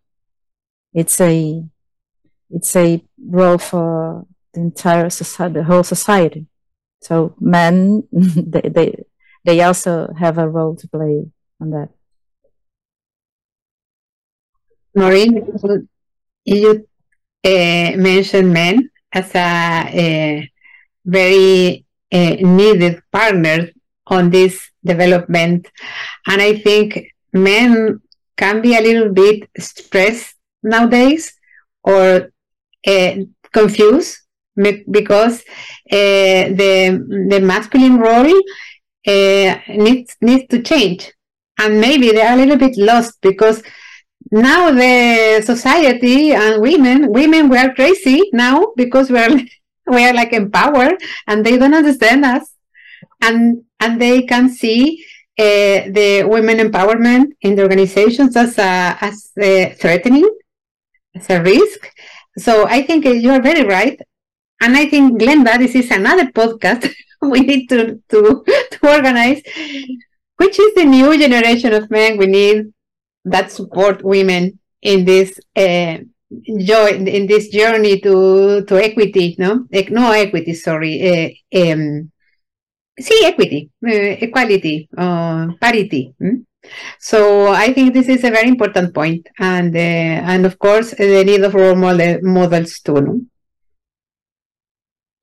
It's 0.92 1.20
a 1.20 1.62
it's 2.50 2.74
a 2.74 3.00
role 3.24 3.58
for 3.58 4.26
the 4.52 4.60
entire 4.60 5.08
society, 5.08 5.54
the 5.54 5.64
whole 5.64 5.84
society. 5.84 6.46
So 7.00 7.36
men, 7.38 8.08
they, 8.12 8.62
they, 8.62 9.04
they 9.44 9.62
also 9.62 10.12
have 10.18 10.38
a 10.38 10.48
role 10.48 10.76
to 10.76 10.88
play 10.88 11.26
on 11.60 11.70
that. 11.70 11.88
Maureen, 14.94 15.32
you 16.44 16.86
uh, 17.44 17.92
mentioned 17.96 18.52
men 18.52 18.90
as 19.12 19.34
a, 19.34 19.84
a 19.94 20.50
very 21.04 21.84
uh, 22.12 22.36
needed 22.40 23.00
partner 23.12 23.68
on 24.06 24.30
this 24.30 24.70
development. 24.84 25.68
And 26.26 26.42
I 26.42 26.58
think 26.58 27.12
men 27.32 28.00
can 28.36 28.60
be 28.60 28.76
a 28.76 28.80
little 28.80 29.12
bit 29.12 29.48
stressed 29.58 30.34
nowadays 30.62 31.32
or 31.84 32.32
uh, 32.86 33.14
confused 33.52 34.18
because 34.90 35.40
uh, 35.90 36.52
the 36.60 37.26
the 37.30 37.40
masculine 37.40 37.98
role 37.98 38.40
uh, 39.06 39.58
needs 39.68 40.16
needs 40.20 40.46
to 40.48 40.62
change, 40.62 41.12
and 41.58 41.80
maybe 41.80 42.10
they 42.10 42.22
are 42.22 42.34
a 42.34 42.36
little 42.36 42.58
bit 42.58 42.76
lost 42.76 43.18
because 43.20 43.62
now 44.30 44.70
the 44.70 45.42
society 45.44 46.32
and 46.32 46.60
women 46.62 47.10
women 47.10 47.48
we 47.48 47.56
are 47.58 47.74
crazy 47.74 48.22
now 48.32 48.72
because 48.76 49.10
we 49.10 49.18
are 49.18 49.30
we 49.86 50.04
are 50.04 50.14
like 50.14 50.32
empowered 50.32 51.00
and 51.26 51.44
they 51.44 51.56
don't 51.58 51.74
understand 51.74 52.24
us. 52.24 52.54
And 53.22 53.64
and 53.80 54.00
they 54.00 54.22
can 54.22 54.48
see 54.48 55.04
uh, 55.38 55.88
the 55.90 56.24
women 56.28 56.58
empowerment 56.58 57.32
in 57.40 57.54
the 57.54 57.62
organizations 57.62 58.36
as 58.36 58.58
a, 58.58 58.96
as 59.00 59.32
a 59.38 59.74
threatening 59.78 60.28
as 61.14 61.28
a 61.30 61.42
risk. 61.42 61.90
So 62.38 62.66
i 62.68 62.82
think 62.82 63.04
you 63.04 63.30
are 63.30 63.42
very 63.42 63.64
right. 63.64 63.98
And 64.62 64.76
i 64.76 64.86
think 64.86 65.20
glenda 65.20 65.58
this 65.58 65.74
is 65.74 65.90
another 65.90 66.26
podcast 66.26 66.92
we 67.32 67.40
need 67.40 67.68
to, 67.68 68.00
to 68.08 68.44
to 68.70 68.78
organize 68.82 69.42
which 70.36 70.58
is 70.58 70.74
the 70.74 70.84
new 70.84 71.18
generation 71.18 71.72
of 71.74 71.90
men 71.90 72.16
we 72.16 72.26
need 72.26 72.72
that 73.24 73.52
support 73.52 74.02
women 74.02 74.58
in 74.82 75.04
this 75.04 75.38
uh, 75.56 75.98
joy 76.58 76.88
in 76.92 77.26
this 77.26 77.48
journey 77.48 78.00
to 78.00 78.64
to 78.64 78.76
equity 78.76 79.36
no 79.38 79.66
no 79.90 80.12
equity 80.12 80.54
sorry 80.54 80.94
uh, 81.10 81.60
um 81.60 82.10
see 82.98 83.20
equity 83.24 83.70
uh, 83.86 84.12
equality 84.26 84.88
uh, 84.96 85.48
parity 85.60 86.14
hmm? 86.18 86.36
so 86.98 87.48
i 87.52 87.72
think 87.72 87.92
this 87.92 88.08
is 88.08 88.22
a 88.24 88.30
very 88.30 88.48
important 88.48 88.94
point 88.94 89.28
and 89.38 89.74
uh, 89.74 90.16
and 90.32 90.46
of 90.46 90.58
course 90.58 90.92
the 90.92 91.24
need 91.24 91.42
of 91.42 91.54
role 91.54 91.74
model, 91.74 92.18
models 92.22 92.80
too 92.80 93.00
no? 93.00 93.20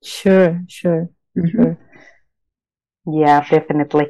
sure 0.02 0.62
sure 0.68 1.08
mm-hmm. 1.36 1.48
sure 1.48 1.78
yeah 3.12 3.40
definitely 3.48 4.06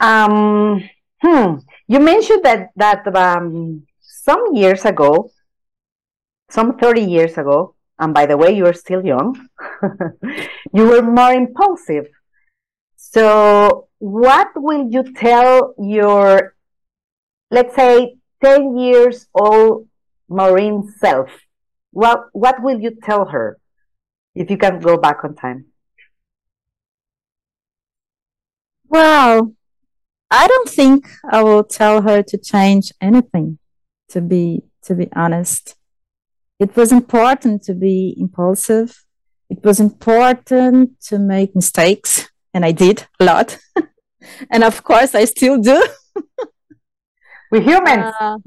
um 0.00 0.82
hmm 1.22 1.56
you 1.90 1.98
mentioned 1.98 2.44
that 2.44 2.70
that 2.76 3.02
um, 3.16 3.82
some 4.00 4.54
years 4.54 4.84
ago, 4.84 5.32
some 6.48 6.78
30 6.78 7.02
years 7.02 7.36
ago, 7.36 7.74
and 7.98 8.14
by 8.14 8.26
the 8.26 8.36
way, 8.36 8.52
you're 8.52 8.74
still 8.74 9.04
young, 9.04 9.34
you 10.72 10.86
were 10.86 11.02
more 11.02 11.32
impulsive. 11.32 12.06
So, 12.96 13.88
what 13.98 14.50
will 14.54 14.88
you 14.88 15.02
tell 15.12 15.74
your, 15.78 16.54
let's 17.50 17.74
say, 17.74 18.14
10 18.44 18.76
years 18.78 19.26
old 19.34 19.88
Maurem 20.30 20.88
self? 20.98 21.28
What, 21.90 22.26
what 22.32 22.62
will 22.62 22.78
you 22.78 22.92
tell 23.02 23.26
her 23.26 23.58
if 24.36 24.48
you 24.48 24.58
can 24.58 24.78
go 24.78 24.96
back 24.96 25.24
on 25.24 25.34
time? 25.34 25.69
Well, 28.90 29.54
I 30.32 30.48
don't 30.48 30.68
think 30.68 31.08
I 31.30 31.42
will 31.44 31.62
tell 31.62 32.02
her 32.02 32.22
to 32.24 32.36
change 32.36 32.92
anything, 33.00 33.58
to 34.08 34.20
be, 34.20 34.64
to 34.82 34.96
be 34.96 35.08
honest. 35.14 35.76
It 36.58 36.74
was 36.76 36.90
important 36.90 37.62
to 37.64 37.74
be 37.74 38.14
impulsive. 38.18 39.04
It 39.48 39.64
was 39.64 39.78
important 39.78 41.00
to 41.02 41.20
make 41.20 41.54
mistakes, 41.54 42.28
and 42.52 42.64
I 42.64 42.72
did 42.72 43.06
a 43.20 43.24
lot. 43.24 43.58
and 44.50 44.64
of 44.64 44.82
course, 44.82 45.14
I 45.14 45.24
still 45.24 45.60
do. 45.60 45.86
We're 47.52 47.62
humans. 47.62 48.12
Uh, 48.20 48.38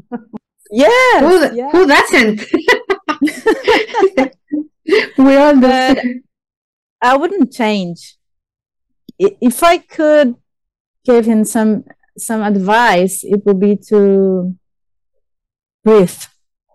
yes, 0.72 1.22
who, 1.22 1.56
yes. 1.56 1.72
who 1.72 1.88
doesn't? 1.88 2.42
we 5.18 5.36
all 5.38 5.56
do. 5.56 6.22
I 7.02 7.18
wouldn't 7.18 7.54
change. 7.54 8.18
If 9.20 9.64
I 9.64 9.78
could 9.78 10.36
give 11.06 11.26
him 11.26 11.46
some 11.46 11.86
some 12.18 12.42
advice, 12.42 13.24
it 13.24 13.46
would 13.46 13.60
be 13.60 13.76
to 13.90 14.56
breathe 15.84 16.20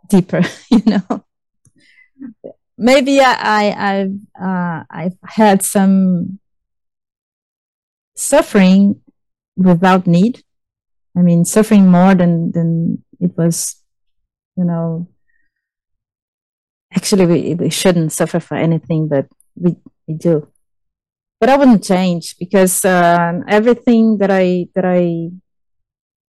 deeper. 0.08 0.42
You 0.70 0.82
know, 0.84 1.24
maybe 2.76 3.20
I 3.20 3.34
I 3.34 3.90
I've, 3.90 4.16
uh, 4.40 4.84
I've 4.90 5.16
had 5.24 5.62
some 5.62 6.38
suffering 8.16 9.00
without 9.56 10.06
need. 10.06 10.42
I 11.16 11.22
mean, 11.22 11.44
suffering 11.44 11.88
more 11.90 12.14
than 12.14 12.52
than 12.52 13.02
it 13.20 13.36
was. 13.36 13.82
You 14.56 14.64
know, 14.64 15.08
actually, 16.94 17.26
we 17.26 17.54
we 17.54 17.70
shouldn't 17.70 18.12
suffer 18.12 18.40
for 18.40 18.56
anything, 18.56 19.08
but 19.08 19.26
we 19.56 19.76
we 20.06 20.14
do 20.14 20.48
but 21.40 21.48
I 21.48 21.56
wouldn't 21.56 21.84
change 21.84 22.36
because 22.38 22.84
uh, 22.84 23.40
everything 23.46 24.18
that 24.18 24.30
I 24.30 24.68
that 24.74 24.84
I 24.84 25.30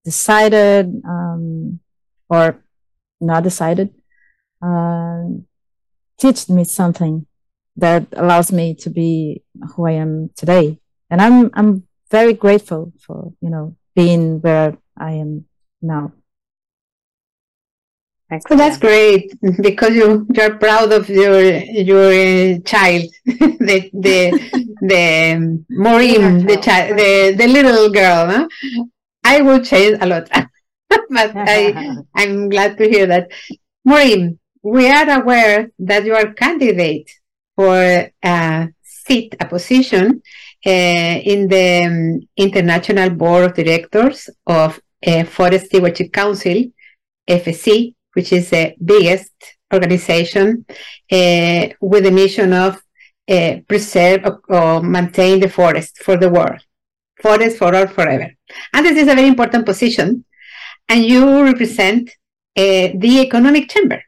decided 0.04 1.02
um, 1.06 1.80
or 2.30 2.64
not 3.22 3.44
decided 3.44 3.94
uh, 4.62 5.24
teach 6.20 6.50
me 6.50 6.64
something 6.64 7.26
that 7.76 8.08
allows 8.14 8.52
me 8.52 8.74
to 8.76 8.90
be 8.90 9.44
who 9.76 9.88
I 9.88 9.92
am 9.92 10.30
today, 10.36 10.80
and 11.10 11.22
I'm 11.22 11.52
I'm 11.54 11.88
very 12.10 12.34
grateful 12.34 12.92
for 13.00 13.34
you 13.42 13.50
know 13.50 13.76
being 13.96 14.42
where 14.42 14.78
I 14.98 15.12
am 15.14 15.46
now. 15.82 16.12
So 18.30 18.56
that's 18.58 18.78
great 18.78 19.34
because 19.62 19.96
you 19.96 20.28
you're 20.34 20.58
proud 20.58 20.92
of 20.92 21.10
your 21.10 21.40
your 21.40 22.12
uh, 22.12 22.60
child, 22.66 23.04
the 23.26 23.90
the 23.94 24.18
the 24.82 25.64
Maurem, 25.72 26.46
the 26.46 26.58
child, 26.58 26.98
the 27.00 27.36
the 27.38 27.48
little 27.48 27.90
girl. 27.90 28.28
Huh? 28.28 28.48
I 29.24 29.42
will 29.42 29.62
change 29.62 29.98
a 30.02 30.06
lot, 30.06 30.30
but 30.90 31.32
I 31.36 32.04
I'm 32.16 32.50
glad 32.50 32.78
to 32.80 32.90
hear 32.90 33.06
that. 33.06 33.32
Maurem, 33.88 34.38
we 34.62 34.90
are 34.90 35.22
aware 35.22 35.72
that 35.80 36.04
you 36.04 36.14
are 36.14 36.34
candidate 36.34 37.10
for 37.56 38.12
a 38.24 38.68
seat, 38.84 39.38
a 39.40 39.46
position 39.46 40.22
uh, 40.66 41.16
in 41.24 41.48
the 41.48 41.86
um, 41.86 42.28
International 42.36 43.10
Board 43.10 43.46
of 43.46 43.54
Directors 43.54 44.30
of 44.46 44.82
uh, 45.06 45.24
Forest 45.24 45.68
Stewardship 45.68 46.12
Council, 46.12 46.66
FSC 47.26 47.94
which 48.18 48.32
is 48.34 48.50
the 48.50 48.74
biggest 48.94 49.34
organization 49.72 50.66
uh, 51.12 51.64
with 51.92 52.04
the 52.08 52.16
mission 52.22 52.52
of 52.52 52.82
uh, 53.36 53.58
preserve 53.70 54.22
or, 54.26 54.36
or, 54.58 54.82
maintain 54.82 55.40
the 55.40 55.50
forest 55.60 55.94
for 56.06 56.16
the 56.18 56.30
world, 56.30 56.60
forest 57.22 57.58
for 57.58 57.76
all 57.76 57.88
forever. 57.88 58.30
And 58.74 58.86
this 58.86 58.98
is 58.98 59.08
a 59.08 59.16
very 59.20 59.28
important 59.28 59.66
position. 59.66 60.26
And 60.90 61.06
you 61.06 61.44
represent 61.44 62.10
uh, 62.10 62.88
the 63.04 63.14
economic 63.28 63.70
chamber. 63.70 64.02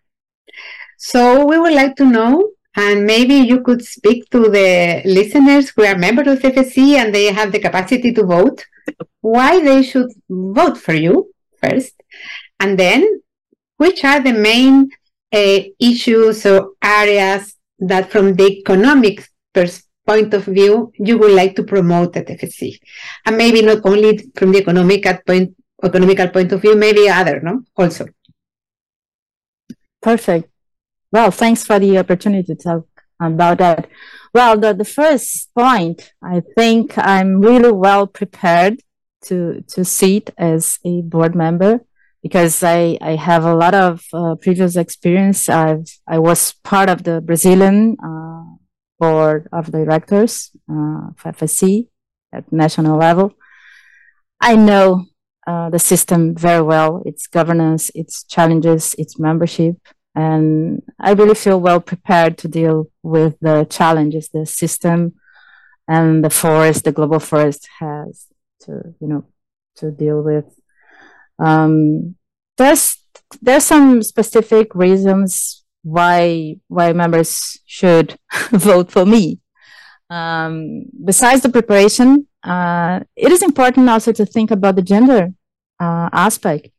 So 0.97 1.45
we 1.45 1.59
would 1.59 1.73
like 1.73 1.95
to 1.97 2.05
know, 2.05 2.49
and 2.75 3.05
maybe 3.05 3.35
you 3.35 3.61
could 3.61 3.83
speak 3.83 4.29
to 4.31 4.41
the 4.57 5.03
listeners 5.05 5.69
who 5.69 5.83
are 5.85 5.97
members 5.97 6.27
of 6.27 6.39
FSC 6.39 6.95
and 6.95 7.13
they 7.13 7.25
have 7.39 7.51
the 7.51 7.59
capacity 7.59 8.11
to 8.13 8.23
vote, 8.25 8.65
why 9.21 9.61
they 9.61 9.83
should 9.83 10.09
vote 10.29 10.77
for 10.77 10.93
you 10.93 11.31
first. 11.61 11.93
And 12.59 12.79
then 12.79 13.21
which 13.79 14.03
are 14.03 14.19
the 14.19 14.33
main 14.33 14.89
uh, 15.33 15.59
issues 15.79 16.45
or 16.45 16.71
areas 16.83 17.55
that 17.79 18.11
from 18.11 18.35
the 18.35 18.47
economic 18.59 19.27
point 20.05 20.33
of 20.33 20.43
view 20.45 20.91
you 20.97 21.17
would 21.17 21.31
like 21.31 21.55
to 21.55 21.63
promote 21.63 22.15
at 22.17 22.27
FSC? 22.27 22.77
And 23.25 23.37
maybe 23.37 23.61
not 23.61 23.79
only 23.85 24.29
from 24.35 24.51
the 24.51 24.59
economic 24.59 25.05
point, 25.25 25.55
economical 25.81 26.27
point 26.27 26.51
of 26.51 26.61
view, 26.61 26.75
maybe 26.75 27.09
other, 27.09 27.39
no? 27.41 27.63
Also. 27.77 28.07
Perfect. 30.01 30.49
Well, 31.11 31.31
thanks 31.31 31.65
for 31.65 31.79
the 31.79 31.97
opportunity 31.97 32.53
to 32.53 32.55
talk 32.55 32.85
about 33.19 33.59
that. 33.59 33.89
Well, 34.33 34.59
the, 34.59 34.73
the 34.73 34.85
first 34.85 35.49
point, 35.55 36.11
I 36.21 36.41
think 36.57 36.97
I'm 36.97 37.39
really 37.39 37.71
well 37.71 38.07
prepared 38.07 38.81
to, 39.23 39.63
to 39.69 39.85
sit 39.85 40.31
as 40.37 40.79
a 40.83 41.01
board 41.01 41.33
member 41.33 41.81
because 42.21 42.63
I, 42.63 42.97
I 43.01 43.15
have 43.15 43.45
a 43.45 43.55
lot 43.55 43.73
of 43.73 44.03
uh, 44.13 44.35
previous 44.35 44.75
experience. 44.75 45.49
I've, 45.49 45.87
I 46.07 46.19
was 46.19 46.53
part 46.63 46.89
of 46.89 47.03
the 47.03 47.21
Brazilian 47.21 47.97
uh, 48.03 48.43
board 48.99 49.47
of 49.51 49.71
directors 49.71 50.51
uh, 50.69 51.11
FSC 51.23 51.87
at 52.33 52.51
national 52.51 52.97
level. 52.97 53.33
I 54.41 54.55
know 54.55 55.05
uh, 55.47 55.69
the 55.69 55.79
system 55.79 56.35
very 56.35 56.61
well, 56.61 57.01
its 57.05 57.27
governance, 57.27 57.89
its 57.95 58.23
challenges, 58.23 58.93
its 58.97 59.17
membership. 59.17 59.75
And 60.15 60.83
I 60.99 61.13
really 61.13 61.35
feel 61.35 61.59
well 61.59 61.79
prepared 61.79 62.37
to 62.39 62.47
deal 62.47 62.91
with 63.03 63.37
the 63.39 63.65
challenges 63.69 64.29
the 64.29 64.45
system 64.45 65.13
and 65.87 66.23
the 66.23 66.29
forest, 66.29 66.83
the 66.83 66.91
global 66.91 67.19
forest 67.19 67.67
has 67.79 68.27
to, 68.61 68.93
you 68.99 69.07
know, 69.07 69.25
to 69.77 69.91
deal 69.91 70.21
with. 70.21 70.58
Um, 71.39 72.15
there's 72.57 72.97
there's 73.41 73.65
some 73.65 74.03
specific 74.03 74.75
reasons 74.75 75.63
why 75.83 76.57
why 76.67 76.93
members 76.93 77.57
should 77.65 78.17
vote 78.51 78.91
for 78.91 79.05
me. 79.05 79.39
Um, 80.09 80.85
besides 81.05 81.41
the 81.41 81.49
preparation, 81.49 82.27
uh, 82.43 83.01
it 83.15 83.31
is 83.31 83.43
important 83.43 83.89
also 83.89 84.11
to 84.11 84.25
think 84.25 84.51
about 84.51 84.75
the 84.75 84.81
gender 84.81 85.33
uh, 85.79 86.09
aspect. 86.11 86.69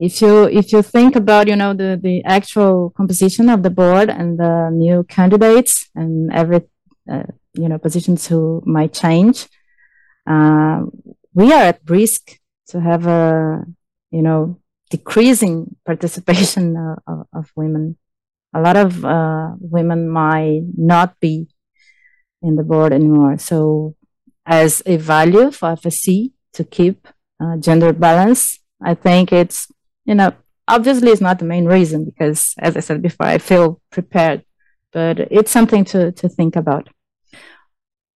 If 0.00 0.22
you 0.22 0.44
if 0.44 0.72
you 0.72 0.82
think 0.82 1.16
about 1.16 1.48
you 1.48 1.56
know 1.56 1.74
the 1.74 1.98
the 2.00 2.22
actual 2.24 2.90
composition 2.90 3.48
of 3.48 3.62
the 3.62 3.70
board 3.70 4.08
and 4.08 4.38
the 4.38 4.70
new 4.72 5.04
candidates 5.04 5.90
and 5.94 6.32
every 6.32 6.62
uh, 7.10 7.24
you 7.54 7.68
know 7.68 7.78
positions 7.78 8.26
who 8.28 8.62
might 8.64 8.92
change, 8.92 9.46
uh, 10.26 10.82
we 11.34 11.52
are 11.52 11.64
at 11.64 11.80
risk 11.86 12.37
to 12.68 12.80
have 12.80 13.06
a 13.06 13.64
you 14.10 14.22
know 14.22 14.58
decreasing 14.90 15.76
participation 15.86 16.76
of, 17.06 17.26
of 17.32 17.52
women. 17.56 17.96
A 18.54 18.60
lot 18.60 18.76
of 18.76 19.04
uh, 19.04 19.50
women 19.60 20.08
might 20.08 20.62
not 20.76 21.20
be 21.20 21.48
in 22.40 22.56
the 22.56 22.62
board 22.62 22.92
anymore. 22.92 23.36
So, 23.38 23.94
as 24.46 24.82
a 24.86 24.96
value 24.96 25.50
for 25.50 25.68
FSC 25.70 26.32
to 26.54 26.64
keep 26.64 27.06
uh, 27.40 27.58
gender 27.58 27.92
balance, 27.92 28.58
I 28.82 28.94
think 28.94 29.32
it's 29.32 29.70
you 30.04 30.14
know 30.14 30.32
obviously 30.66 31.10
it's 31.10 31.20
not 31.20 31.38
the 31.38 31.44
main 31.44 31.66
reason 31.66 32.04
because, 32.04 32.54
as 32.58 32.76
I 32.76 32.80
said 32.80 33.02
before, 33.02 33.26
I 33.26 33.38
feel 33.38 33.80
prepared, 33.90 34.44
but 34.92 35.18
it's 35.18 35.50
something 35.50 35.84
to 35.86 36.12
to 36.12 36.28
think 36.28 36.56
about 36.56 36.88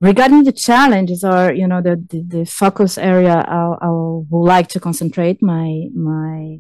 regarding 0.03 0.43
the 0.43 0.53
challenges 0.53 1.23
or 1.25 1.53
you 1.55 1.67
know 1.67 1.81
the 1.81 1.95
the, 2.11 2.23
the 2.35 2.45
focus 2.45 2.99
area 2.99 3.37
I, 3.37 3.87
I, 3.87 3.89
would 3.89 4.47
like 4.55 4.69
to 4.71 4.81
concentrate 4.81 5.41
my 5.41 5.87
my 5.95 6.59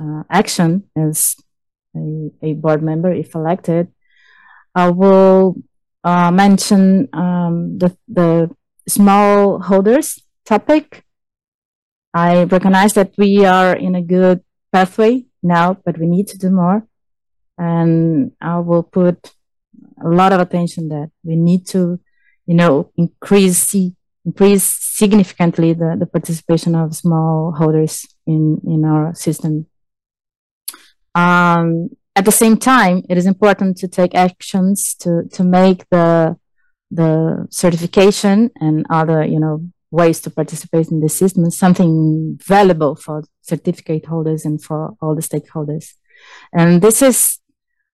uh, 0.00 0.22
action 0.30 0.84
as 0.96 1.34
a, 1.96 2.30
a, 2.40 2.54
board 2.54 2.82
member 2.82 3.12
if 3.12 3.34
elected. 3.34 3.88
I 4.74 4.90
will 4.90 5.56
uh, 6.04 6.30
mention 6.30 7.08
um, 7.12 7.78
the 7.78 7.96
the 8.06 8.50
small 8.86 9.58
holders 9.60 10.22
topic. 10.46 11.04
I 12.14 12.44
recognize 12.44 12.94
that 12.94 13.12
we 13.18 13.44
are 13.44 13.76
in 13.76 13.96
a 13.96 14.02
good 14.02 14.44
pathway 14.72 15.24
now 15.42 15.76
but 15.84 15.98
we 15.98 16.06
need 16.06 16.28
to 16.28 16.38
do 16.38 16.50
more. 16.50 16.86
And 17.60 18.32
i 18.40 18.60
will 18.60 18.84
put 18.84 19.34
a 20.00 20.08
lot 20.08 20.32
of 20.32 20.38
attention 20.38 20.88
that 20.90 21.10
we 21.24 21.34
need 21.34 21.66
to 21.74 21.98
you 22.48 22.54
know, 22.54 22.90
increase 22.96 23.74
increase 24.24 24.64
significantly 24.64 25.74
the, 25.74 25.96
the 25.98 26.06
participation 26.06 26.74
of 26.74 26.96
small 26.96 27.52
holders 27.52 28.06
in, 28.26 28.60
in 28.66 28.84
our 28.84 29.14
system. 29.14 29.66
Um, 31.14 31.90
at 32.16 32.24
the 32.24 32.32
same 32.32 32.56
time, 32.56 33.02
it 33.08 33.16
is 33.16 33.26
important 33.26 33.76
to 33.78 33.88
take 33.88 34.14
actions 34.14 34.94
to, 35.00 35.28
to 35.32 35.44
make 35.44 35.88
the 35.90 36.36
the 36.90 37.46
certification 37.50 38.50
and 38.60 38.86
other, 38.88 39.22
you 39.22 39.38
know, 39.38 39.60
ways 39.90 40.22
to 40.22 40.30
participate 40.30 40.88
in 40.90 41.00
the 41.00 41.08
system 41.08 41.50
something 41.50 42.38
valuable 42.42 42.96
for 42.96 43.24
certificate 43.42 44.06
holders 44.06 44.46
and 44.46 44.62
for 44.64 44.94
all 45.02 45.14
the 45.14 45.20
stakeholders. 45.20 45.92
And 46.50 46.80
this 46.80 47.02
is 47.02 47.40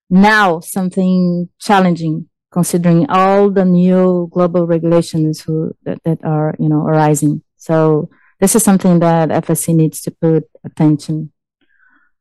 now 0.08 0.60
something 0.60 1.48
challenging 1.60 2.28
considering 2.54 3.04
all 3.08 3.50
the 3.50 3.64
new 3.64 4.28
global 4.32 4.64
regulations 4.64 5.40
who, 5.40 5.74
that, 5.82 5.98
that 6.04 6.24
are, 6.24 6.54
you 6.60 6.68
know, 6.68 6.86
arising. 6.86 7.42
So 7.56 8.08
this 8.38 8.54
is 8.54 8.62
something 8.62 9.00
that 9.00 9.30
FSC 9.30 9.74
needs 9.74 10.00
to 10.02 10.12
put 10.12 10.44
attention. 10.64 11.32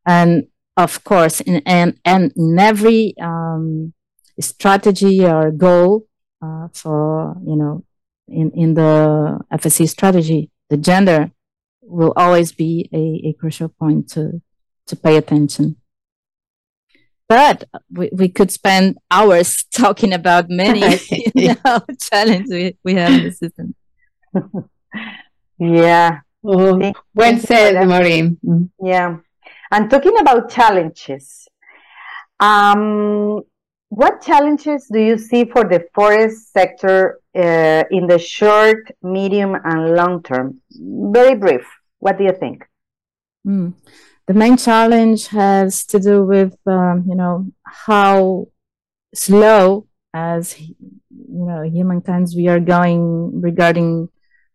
And 0.07 0.47
of 0.75 1.03
course, 1.03 1.39
in, 1.39 1.61
and, 1.67 1.99
and 2.03 2.33
in 2.35 2.57
every 2.57 3.13
um, 3.21 3.93
strategy 4.39 5.23
or 5.23 5.51
goal 5.51 6.07
uh, 6.41 6.69
for, 6.73 7.37
you 7.45 7.55
know, 7.55 7.85
in, 8.27 8.49
in 8.55 8.73
the 8.73 9.39
FSC 9.53 9.87
strategy, 9.87 10.49
the 10.71 10.77
gender 10.77 11.29
will 11.83 12.13
always 12.15 12.51
be 12.51 12.89
a, 12.91 13.29
a 13.29 13.33
crucial 13.39 13.69
point 13.69 14.09
to, 14.13 14.41
to 14.87 14.95
pay 14.95 15.15
attention 15.17 15.75
but 17.27 17.63
we, 17.91 18.09
we 18.13 18.29
could 18.29 18.51
spend 18.51 18.97
hours 19.09 19.65
talking 19.73 20.13
about 20.13 20.49
many 20.49 20.81
you 21.35 21.55
know, 21.65 21.81
challenges 21.99 22.49
we, 22.49 22.77
we 22.83 22.93
have 22.95 23.13
in 23.13 23.23
the 23.23 23.31
system. 23.31 23.75
yeah. 25.57 26.19
Oh, 26.45 26.93
well 27.15 27.39
said, 27.39 27.75
Maurem. 27.87 28.37
Mm. 28.45 28.69
Yeah. 28.83 29.17
And 29.71 29.89
talking 29.89 30.17
about 30.19 30.49
challenges, 30.49 31.47
um, 32.39 33.41
what 33.87 34.21
challenges 34.21 34.87
do 34.91 34.99
you 34.99 35.17
see 35.17 35.45
for 35.45 35.63
the 35.63 35.85
forest 35.95 36.51
sector 36.51 37.19
uh, 37.35 37.83
in 37.89 38.07
the 38.07 38.19
short, 38.19 38.91
medium, 39.01 39.55
and 39.63 39.95
long 39.95 40.21
term? 40.21 40.59
Very 40.71 41.35
brief. 41.35 41.65
What 41.99 42.17
do 42.17 42.25
you 42.25 42.33
think? 42.33 42.65
Mm 43.47 43.73
the 44.27 44.33
main 44.33 44.57
challenge 44.57 45.27
has 45.27 45.85
to 45.85 45.99
do 45.99 46.23
with 46.23 46.55
um, 46.65 47.05
you 47.07 47.15
know 47.15 47.51
how 47.65 48.47
slow 49.13 49.87
as 50.13 50.59
you 50.59 50.75
know 51.09 51.61
humankind 51.63 52.27
we 52.35 52.47
are 52.47 52.59
going 52.59 53.41
regarding 53.41 54.09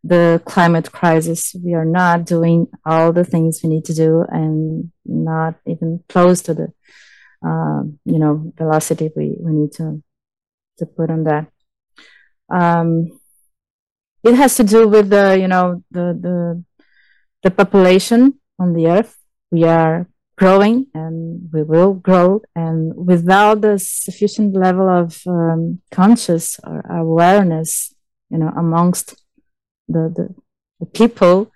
the 0.05 0.41
climate 0.45 0.93
crisis. 0.93 1.55
We 1.63 1.75
are 1.75 1.85
not 1.85 2.25
doing 2.25 2.69
all 2.85 3.13
the 3.13 3.25
things 3.25 3.61
we 3.63 3.69
need 3.69 3.85
to 3.87 3.95
do 3.95 4.25
and 4.29 4.93
not 5.05 5.57
even 5.67 6.05
close 6.09 6.41
to 6.43 6.55
the 6.55 6.73
um, 7.43 7.99
you 8.05 8.19
know 8.19 8.53
velocity 8.57 9.11
we, 9.15 9.37
we 9.39 9.53
need 9.53 9.73
to 9.73 10.03
to 10.79 10.87
put 10.87 11.11
on 11.11 11.25
that. 11.25 11.47
Um, 12.49 13.21
it 14.25 14.35
has 14.35 14.57
to 14.57 14.65
do 14.65 14.89
with 14.89 15.11
the 15.11 15.39
you 15.39 15.49
know 15.49 15.83
the 15.91 16.17
the 16.19 16.65
the 17.43 17.51
population 17.51 18.41
on 18.59 18.73
the 18.73 18.89
earth 18.89 19.17
we 19.51 19.65
are 19.65 20.09
growing 20.37 20.87
and 20.95 21.51
we 21.53 21.63
will 21.63 21.95
grow 21.95 22.41
and 22.55 22.95
without 22.95 23.61
the 23.61 23.79
sufficient 23.79 24.55
level 24.55 24.89
of 24.89 25.21
um, 25.27 25.81
conscious 25.91 26.61
or 26.65 26.81
awareness 26.89 27.95
you 28.31 28.39
know 28.39 28.53
amongst 28.57 29.17
the, 29.89 30.13
the, 30.15 30.35
the, 30.81 30.87
people 30.87 31.51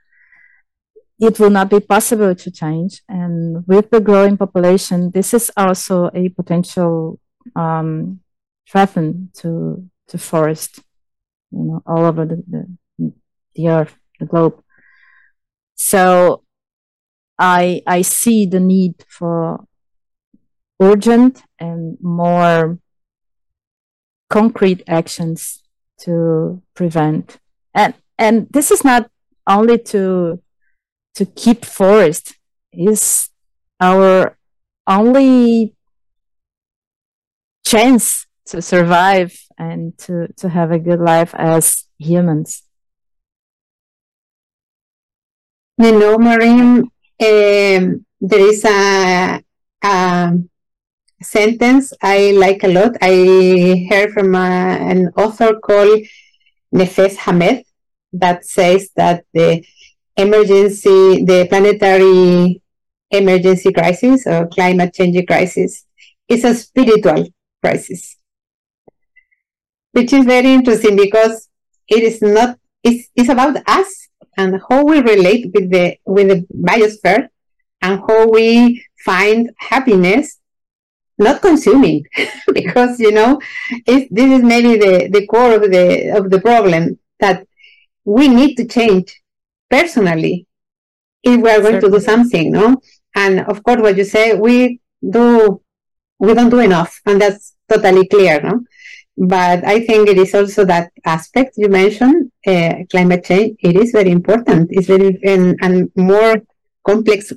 it 1.21 1.39
will 1.39 1.51
not 1.51 1.71
be 1.71 1.79
possible 1.79 2.35
to 2.35 2.51
change. 2.51 3.01
And 3.09 3.65
with 3.69 3.91
the 3.91 4.01
growing 4.01 4.37
population 4.37 5.13
this 5.13 5.33
is 5.33 5.51
also 5.57 6.11
a 6.15 6.29
potential 6.31 7.21
um, 7.55 8.21
threat 8.69 8.95
to 8.95 9.89
to 10.09 10.19
forest 10.19 10.81
you 11.53 11.65
know 11.65 11.83
all 11.87 12.05
over 12.05 12.27
the, 12.27 12.43
the, 12.49 13.13
the 13.55 13.69
earth 13.69 13.97
the 14.19 14.27
globe. 14.27 14.61
So 15.75 16.43
I 17.43 17.83
I 17.89 18.03
see 18.03 18.47
the 18.47 18.61
need 18.61 19.05
for 19.09 19.67
urgent 20.81 21.43
and 21.59 21.99
more 22.01 22.79
concrete 24.31 24.85
actions 24.87 25.61
to 26.03 26.63
prevent. 26.77 27.39
And 27.75 27.95
and 28.17 28.47
this 28.53 28.71
is 28.71 28.85
not 28.85 29.11
only 29.49 29.79
to 29.79 30.41
to 31.17 31.27
keep 31.27 31.65
forest 31.65 32.39
is 32.73 33.31
our 33.81 34.39
only 34.87 35.75
chance 37.67 38.27
to 38.47 38.63
survive 38.63 39.37
and 39.59 39.99
to 39.99 40.29
to 40.37 40.49
have 40.49 40.71
a 40.71 40.79
good 40.79 41.01
life 41.01 41.35
as 41.35 41.89
humans. 41.99 42.63
You 45.77 45.99
know 45.99 46.92
um, 47.21 48.05
there 48.21 48.41
is 48.41 48.65
a, 48.65 49.43
a, 49.83 50.33
sentence 51.23 51.93
I 52.03 52.33
like 52.33 52.65
a 52.65 52.69
lot. 52.69 52.97
I 53.01 53.87
heard 53.89 54.13
from 54.13 54.35
a, 54.35 54.39
an 54.39 55.09
author 55.17 55.55
called 55.61 56.01
Nefes 56.75 57.17
Hamed 57.17 57.65
that 58.13 58.45
says 58.45 58.91
that 58.97 59.25
the 59.33 59.65
emergency, 60.17 61.25
the 61.25 61.47
planetary 61.49 62.61
emergency 63.11 63.73
crisis 63.73 64.27
or 64.27 64.49
climate 64.49 64.95
change 64.95 65.25
crisis 65.27 65.87
is 66.29 66.45
a 66.45 66.55
spiritual 66.55 67.29
crisis, 67.63 68.17
which 69.93 70.13
is 70.13 70.25
very 70.25 70.53
interesting 70.53 70.97
because 70.97 71.49
it 71.89 72.03
is 72.03 72.21
not, 72.21 72.59
it's, 72.83 73.09
it's 73.15 73.29
about 73.29 73.57
us 73.69 74.02
and 74.37 74.61
how 74.69 74.85
we 74.85 75.01
relate 75.01 75.51
with 75.55 75.71
the 75.71 75.97
with 76.07 76.29
the 76.29 76.47
biosphere 76.55 77.29
and 77.83 78.01
how 78.01 78.29
we 78.29 78.85
find 79.05 79.51
happiness 79.59 80.39
not 81.19 81.43
consuming 81.43 82.05
because 82.55 82.99
you 82.99 83.13
know 83.13 83.41
this 83.87 84.09
is 84.11 84.43
maybe 84.43 84.77
the, 84.77 85.09
the 85.13 85.27
core 85.27 85.55
of 85.55 85.63
the 85.71 86.11
of 86.17 86.31
the 86.31 86.41
problem 86.41 86.99
that 87.21 87.47
we 88.05 88.29
need 88.29 88.57
to 88.57 88.67
change 88.67 89.21
personally 89.71 90.47
if 91.23 91.41
we 91.41 91.51
are 91.51 91.61
going 91.61 91.81
Certainly. 91.81 91.99
to 91.99 91.99
do 91.99 92.01
something 92.01 92.53
no 92.53 92.77
and 93.15 93.41
of 93.41 93.63
course 93.63 93.81
what 93.81 93.97
you 93.97 94.05
say 94.05 94.35
we 94.35 94.81
do 95.09 95.61
we 96.19 96.35
don't 96.35 96.51
do 96.51 96.61
enough 96.61 97.01
and 97.07 97.21
that's 97.21 97.55
totally 97.69 98.09
clear 98.09 98.41
no 98.41 98.61
but 99.17 99.65
i 99.65 99.85
think 99.85 100.09
it 100.09 100.19
is 100.19 100.35
also 100.35 100.65
that 100.65 100.91
aspect 101.05 101.55
you 101.57 101.69
mentioned 101.69 102.32
uh, 102.47 102.75
climate 102.91 103.25
change 103.25 103.57
it 103.61 103.77
is 103.77 103.93
very 103.93 104.11
important. 104.11 104.69
It's 104.71 104.87
very 104.87 105.19
and, 105.25 105.59
and 105.63 105.91
more 105.97 106.43
complex 106.87 107.33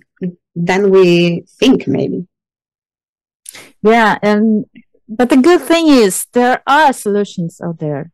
than 0.56 0.90
we 0.90 1.46
think 1.60 1.88
maybe. 1.88 2.28
Yeah 3.82 4.18
and 4.22 4.66
but 5.08 5.30
the 5.30 5.38
good 5.38 5.62
thing 5.62 5.88
is 5.88 6.26
there 6.34 6.64
are 6.66 6.92
solutions 6.94 7.62
out 7.62 7.80
there. 7.80 8.12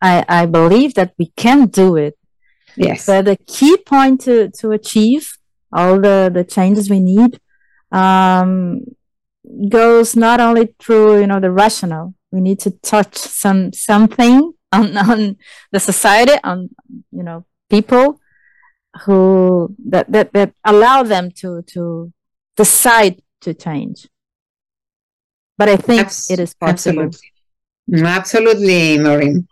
I 0.00 0.24
i 0.28 0.46
believe 0.46 0.94
that 0.94 1.14
we 1.18 1.32
can 1.36 1.66
do 1.66 1.96
it. 1.96 2.16
Yes. 2.76 3.06
But 3.06 3.26
the 3.26 3.36
key 3.36 3.76
point 3.76 4.22
to 4.22 4.50
to 4.60 4.72
achieve 4.72 5.36
all 5.72 6.00
the 6.00 6.30
the 6.32 6.44
changes 6.44 6.88
we 6.88 7.00
need 7.00 7.40
um 7.92 8.80
goes 9.68 10.16
not 10.16 10.40
only 10.40 10.74
through 10.78 11.20
you 11.20 11.26
know 11.26 11.40
the 11.40 11.50
rational 11.50 12.14
we 12.32 12.40
need 12.40 12.58
to 12.60 12.70
touch 12.70 13.16
some 13.16 13.72
something 13.72 14.52
on 14.72 14.96
on 14.96 15.36
the 15.72 15.80
society 15.80 16.32
on 16.42 16.70
you 17.12 17.22
know 17.22 17.44
people 17.70 18.20
who 19.04 19.74
that 19.88 20.10
that, 20.10 20.32
that 20.32 20.52
allow 20.64 21.02
them 21.02 21.30
to 21.30 21.62
to 21.62 22.12
decide 22.56 23.22
to 23.40 23.54
change. 23.54 24.08
But 25.58 25.68
i 25.68 25.76
think 25.76 26.02
Abs- 26.02 26.30
it 26.30 26.40
is 26.40 26.54
possible. 26.54 27.02
absolutely, 27.02 27.30
mm, 27.90 28.06
absolutely 28.06 28.98
maurem. 28.98 29.46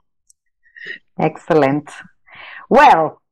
Excellent. 1.19 1.89
Well 2.69 3.23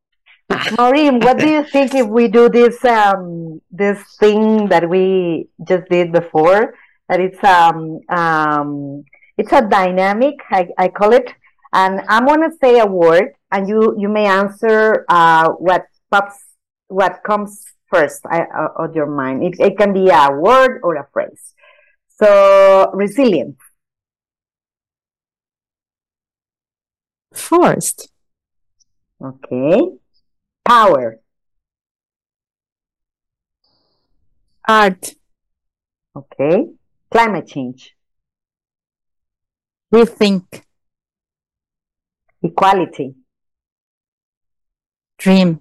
Maurem, 0.76 1.22
what 1.24 1.38
do 1.38 1.48
you 1.48 1.64
think 1.64 1.94
if 1.94 2.06
we 2.06 2.28
do 2.28 2.48
this 2.48 2.84
um, 2.84 3.60
this 3.70 3.98
thing 4.20 4.68
that 4.68 4.88
we 4.88 5.48
just 5.66 5.88
did 5.88 6.12
before? 6.12 6.74
That 7.08 7.20
it's 7.20 7.42
um, 7.42 8.00
um, 8.08 9.04
it's 9.38 9.52
a 9.52 9.62
dynamic, 9.62 10.34
I, 10.50 10.68
I 10.76 10.88
call 10.88 11.12
it, 11.14 11.32
and 11.72 12.00
I'm 12.08 12.26
gonna 12.26 12.52
say 12.60 12.78
a 12.78 12.86
word, 12.86 13.34
and 13.50 13.68
you 13.68 13.94
you 13.98 14.08
may 14.08 14.26
answer 14.26 15.04
uh, 15.08 15.50
what 15.52 15.86
pops, 16.10 16.38
what 16.88 17.22
comes 17.24 17.64
first 17.92 18.24
uh, 18.26 18.44
of 18.76 18.94
your 18.94 19.06
mind. 19.06 19.44
It, 19.44 19.60
it 19.60 19.78
can 19.78 19.92
be 19.92 20.08
a 20.08 20.30
word 20.30 20.80
or 20.82 20.96
a 20.96 21.06
phrase. 21.12 21.54
So 22.08 22.90
resilient. 22.94 23.56
Forest. 27.32 28.10
Okay. 29.22 29.80
Power. 30.64 31.20
Art. 34.68 35.14
Okay. 36.16 36.66
Climate 37.10 37.46
change. 37.46 37.96
Rethink. 39.92 40.62
Equality. 42.42 43.14
Dream. 45.18 45.60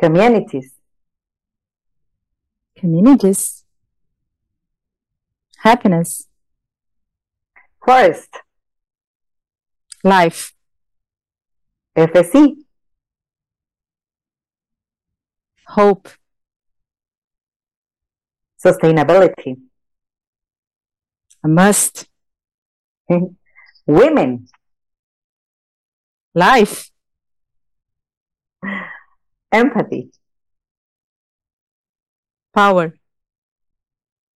Communities. 0.00 0.74
Communities. 2.76 3.64
Happiness. 5.58 6.26
Forest. 7.84 8.30
Life. 10.02 10.54
FSC. 11.96 12.56
Hope. 15.68 16.08
Sustainability. 18.64 19.56
A 21.44 21.48
must. 21.48 22.08
Women. 23.86 24.48
Life. 26.34 26.90
Empathy. 29.52 30.10
Power. 32.54 32.94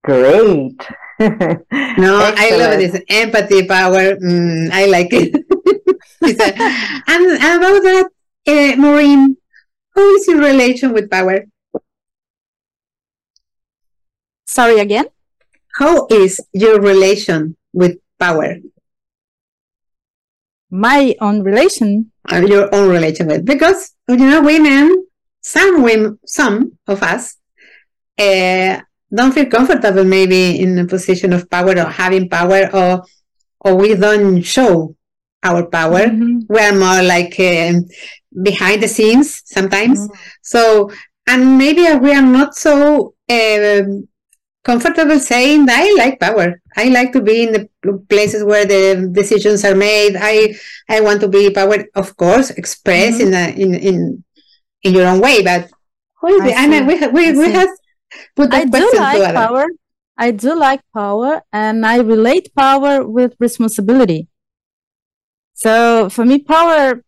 Great. 0.04 0.76
no, 1.18 1.26
Excellent. 1.28 2.38
I 2.38 2.50
love 2.56 2.78
this 2.78 3.00
empathy 3.08 3.66
power. 3.66 4.16
Mm, 4.16 4.70
I 4.70 4.86
like 4.86 5.08
it. 5.12 5.34
and 6.22 7.24
about 7.32 7.82
that, 7.82 8.10
uh, 8.46 8.76
Maurem, 8.76 9.36
how 9.94 10.14
is 10.14 10.26
your 10.28 10.38
relation 10.38 10.92
with 10.92 11.10
power? 11.10 11.46
Sorry 14.46 14.78
again? 14.78 15.06
How 15.78 16.06
is 16.10 16.40
your 16.52 16.80
relation 16.80 17.56
with 17.72 17.98
power? 18.18 18.56
My 20.76 21.14
own 21.20 21.42
relation? 21.42 22.12
Uh, 22.30 22.44
your 22.44 22.74
own 22.74 22.90
relation 22.90 23.26
with 23.28 23.44
because 23.44 23.94
you 24.08 24.16
know 24.16 24.42
women, 24.42 25.06
some 25.40 25.82
women, 25.82 26.18
some 26.26 26.72
of 26.86 27.02
us 27.02 27.36
uh, 28.18 28.80
don't 29.14 29.32
feel 29.32 29.46
comfortable 29.46 30.04
maybe 30.04 30.60
in 30.60 30.78
a 30.78 30.86
position 30.86 31.32
of 31.32 31.48
power 31.48 31.72
or 31.78 31.90
having 32.02 32.28
power 32.28 32.68
or 32.74 33.04
or 33.60 33.74
we 33.76 33.94
don't 33.94 34.42
show 34.42 34.94
our 35.42 35.66
power. 35.66 36.04
Mm-hmm. 36.06 36.40
We 36.48 36.60
are 36.60 36.74
more 36.74 37.02
like 37.02 37.38
uh, 37.40 37.72
behind 38.42 38.82
the 38.82 38.88
scenes 38.88 39.42
sometimes. 39.46 40.00
Mm-hmm. 40.00 40.14
So, 40.42 40.90
and 41.26 41.58
maybe 41.58 41.82
we 42.04 42.12
are 42.12 42.28
not 42.38 42.54
so 42.54 43.14
uh, 43.28 43.82
comfortable 44.66 45.20
saying 45.20 45.68
I 45.70 45.94
like 45.96 46.18
power. 46.18 46.60
I 46.76 46.90
like 46.90 47.12
to 47.12 47.22
be 47.22 47.44
in 47.44 47.52
the 47.54 47.62
places 48.10 48.42
where 48.42 48.66
the 48.66 49.08
decisions 49.12 49.64
are 49.64 49.78
made. 49.78 50.18
I 50.18 50.58
I 50.90 51.00
want 51.06 51.20
to 51.22 51.28
be 51.28 51.54
power, 51.54 51.86
of 51.94 52.16
course, 52.16 52.50
express 52.50 53.22
mm-hmm. 53.22 53.26
in 53.26 53.34
a, 53.42 53.44
in 53.62 53.70
in 53.88 53.96
in 54.82 54.90
your 54.98 55.06
own 55.06 55.20
way. 55.20 55.42
But 55.46 55.70
who 56.20 56.28
is 56.34 56.42
I 56.42 56.48
it? 56.48 56.56
I 56.58 56.64
mean, 56.66 56.84
we 56.90 56.94
we, 57.16 57.22
we 57.38 57.52
have 57.52 57.70
put 58.34 58.50
that 58.50 58.66
I 58.66 58.78
do 58.78 58.86
like 58.98 59.34
power. 59.34 59.64
I 60.18 60.28
do 60.32 60.52
like 60.58 60.82
power, 60.92 61.42
and 61.52 61.86
I 61.86 61.96
relate 62.00 62.50
power 62.56 63.06
with 63.06 63.38
responsibility. 63.38 64.26
So 65.54 66.08
for 66.10 66.24
me, 66.24 66.42
power 66.42 67.04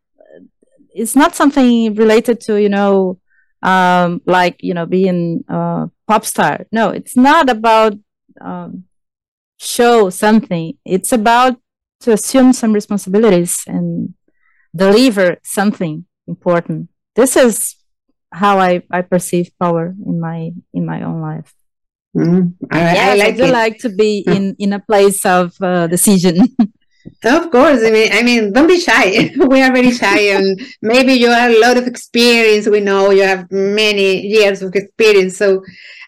is 0.94 1.16
not 1.16 1.34
something 1.34 1.94
related 1.94 2.40
to, 2.46 2.60
you 2.60 2.68
know, 2.68 3.18
um, 3.62 4.20
like, 4.26 4.56
you 4.62 4.74
know, 4.74 4.86
being 4.86 5.44
a 5.48 5.90
pop 6.06 6.24
star. 6.24 6.66
No, 6.72 6.90
it's 6.90 7.16
not 7.16 7.48
about 7.48 7.94
um, 8.40 8.84
show 9.58 10.10
something. 10.10 10.74
It's 10.84 11.12
about 11.12 11.58
to 12.00 12.12
assume 12.12 12.52
some 12.52 12.72
responsibilities 12.72 13.62
and 13.66 14.14
deliver 14.74 15.38
something 15.42 16.06
important. 16.26 16.88
This 17.16 17.36
is 17.36 17.76
how 18.32 18.58
I, 18.58 18.82
I 18.90 19.02
perceive 19.02 19.50
power 19.60 19.94
in 20.06 20.20
my 20.20 20.50
in 20.72 20.86
my 20.86 21.02
own 21.02 21.20
life. 21.20 21.52
Mm, 22.16 22.54
I, 22.70 22.78
yes, 22.78 23.08
I, 23.08 23.24
like 23.24 23.34
I 23.34 23.36
do 23.36 23.44
it. 23.44 23.52
like 23.52 23.78
to 23.78 23.88
be 23.88 24.18
in 24.26 24.54
in 24.58 24.72
a 24.72 24.80
place 24.80 25.24
of 25.24 25.54
uh, 25.60 25.86
decision. 25.86 26.46
Of 27.24 27.50
course, 27.50 27.82
I 27.84 27.90
mean, 27.90 28.10
I 28.12 28.22
mean, 28.22 28.52
don't 28.52 28.68
be 28.68 28.80
shy. 28.80 29.30
we 29.36 29.62
are 29.62 29.72
very 29.72 29.90
shy, 29.90 30.20
and 30.36 30.60
maybe 30.82 31.14
you 31.14 31.30
have 31.30 31.52
a 31.52 31.60
lot 31.60 31.76
of 31.76 31.86
experience. 31.86 32.68
We 32.68 32.80
know 32.80 33.10
you 33.10 33.22
have 33.22 33.50
many 33.50 34.26
years 34.26 34.62
of 34.62 34.74
experience, 34.74 35.36
so 35.36 35.62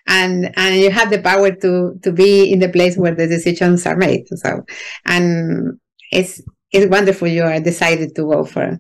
and 0.07 0.53
and 0.57 0.77
you 0.77 0.91
have 0.91 1.11
the 1.11 1.21
power 1.21 1.51
to 1.53 1.99
to 2.03 2.13
be 2.13 2.53
in 2.53 2.59
the 2.59 2.69
place 2.69 2.97
where 2.97 3.15
the 3.15 3.27
decisions 3.27 3.87
are 3.87 3.97
made. 3.97 4.27
So, 4.29 4.65
and 5.07 5.79
it's 6.11 6.43
it's 6.73 6.91
wonderful 6.91 7.29
you 7.29 7.43
are 7.43 7.61
decided 7.61 8.15
to 8.17 8.23
go 8.23 8.45
for 8.45 8.79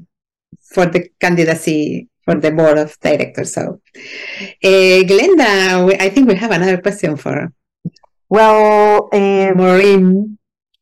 for 0.74 0.86
the 0.86 1.08
candidacy 1.20 2.08
for 2.24 2.34
the 2.34 2.50
board 2.50 2.78
of 2.78 2.98
directors. 3.00 3.54
So, 3.54 3.80
uh, 4.64 5.00
Glenda, 5.08 5.86
we, 5.86 5.94
I 5.94 6.10
think 6.10 6.28
we 6.28 6.36
have 6.36 6.50
another 6.50 6.80
question 6.80 7.16
for. 7.16 7.52
Well, 8.28 9.08
uh, 9.12 9.52
Maurem. 9.54 10.36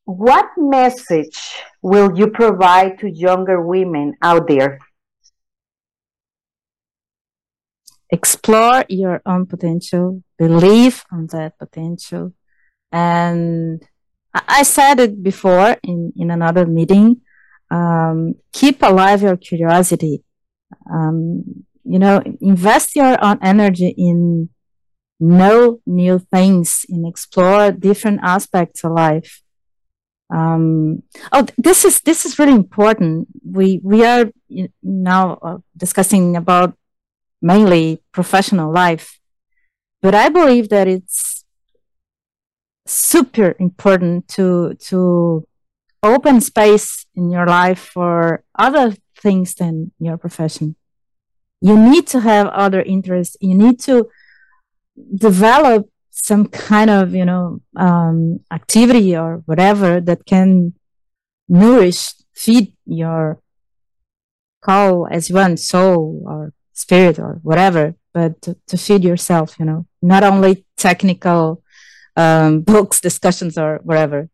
What 0.08 0.46
message 0.56 1.36
will 1.82 2.16
you 2.16 2.28
provide 2.28 2.98
to 3.00 3.10
younger 3.10 3.60
women 3.60 4.14
out 4.22 4.48
there? 4.48 4.78
Explore 8.08 8.86
your 8.88 9.20
own 9.26 9.44
potential, 9.44 10.22
believe 10.38 11.04
on 11.12 11.26
that 11.32 11.58
potential. 11.58 12.32
And 12.90 13.86
I 14.32 14.62
said 14.62 14.98
it 14.98 15.22
before 15.22 15.76
in, 15.82 16.14
in 16.16 16.30
another 16.30 16.64
meeting. 16.64 17.20
Um, 17.70 18.36
keep 18.50 18.82
alive 18.82 19.20
your 19.20 19.36
curiosity. 19.36 20.24
Um, 20.90 21.66
you 21.84 21.98
know, 21.98 22.22
invest 22.40 22.96
your 22.96 23.22
own 23.22 23.40
energy 23.42 23.92
in 23.98 24.48
know 25.20 25.80
new 25.84 26.18
things, 26.18 26.86
in 26.88 27.04
explore 27.04 27.72
different 27.72 28.20
aspects 28.22 28.84
of 28.84 28.92
life. 28.92 29.42
Um, 30.30 31.02
oh, 31.32 31.46
this 31.56 31.84
is 31.84 32.00
this 32.02 32.26
is 32.26 32.38
really 32.38 32.52
important. 32.52 33.28
We 33.44 33.80
we 33.82 34.04
are 34.04 34.30
now 34.82 35.38
uh, 35.42 35.58
discussing 35.76 36.36
about 36.36 36.76
mainly 37.40 38.02
professional 38.12 38.72
life, 38.72 39.18
but 40.02 40.14
I 40.14 40.28
believe 40.28 40.68
that 40.68 40.86
it's 40.86 41.44
super 42.86 43.54
important 43.58 44.28
to 44.28 44.74
to 44.74 45.46
open 46.02 46.40
space 46.40 47.06
in 47.14 47.30
your 47.30 47.46
life 47.46 47.78
for 47.78 48.44
other 48.58 48.94
things 49.20 49.54
than 49.54 49.92
your 49.98 50.16
profession. 50.16 50.76
You 51.60 51.76
need 51.76 52.06
to 52.08 52.20
have 52.20 52.46
other 52.48 52.82
interests. 52.82 53.36
You 53.40 53.54
need 53.54 53.80
to 53.80 54.08
develop 55.14 55.88
some 56.22 56.46
kind 56.46 56.90
of, 56.90 57.14
you 57.14 57.24
know, 57.24 57.60
um, 57.76 58.40
activity 58.50 59.16
or 59.16 59.42
whatever 59.46 60.00
that 60.00 60.26
can 60.26 60.74
nourish, 61.48 62.12
feed 62.34 62.74
your 62.86 63.40
call 64.60 65.06
as 65.10 65.30
one 65.30 65.56
soul 65.56 66.22
or 66.26 66.52
spirit 66.72 67.18
or 67.18 67.40
whatever, 67.42 67.94
but 68.12 68.40
to, 68.42 68.56
to 68.66 68.76
feed 68.76 69.04
yourself, 69.04 69.56
you 69.58 69.64
know, 69.64 69.86
not 70.02 70.22
only 70.22 70.64
technical 70.76 71.62
um, 72.16 72.60
books, 72.72 73.00
discussions, 73.00 73.56
or 73.56 73.80
whatever. 73.82 74.28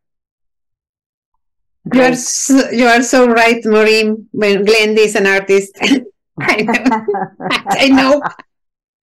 You 1.92 2.00
are 2.00 2.14
so, 2.14 2.70
you 2.70 2.86
are 2.86 3.02
so 3.02 3.28
right, 3.28 3.62
Maurem. 3.62 4.26
When 4.32 4.64
Glenn 4.64 4.96
is 4.96 5.14
an 5.16 5.26
artist, 5.26 5.76
I 6.40 6.62
know. 6.62 7.06
I 7.50 7.88
know. 7.88 8.22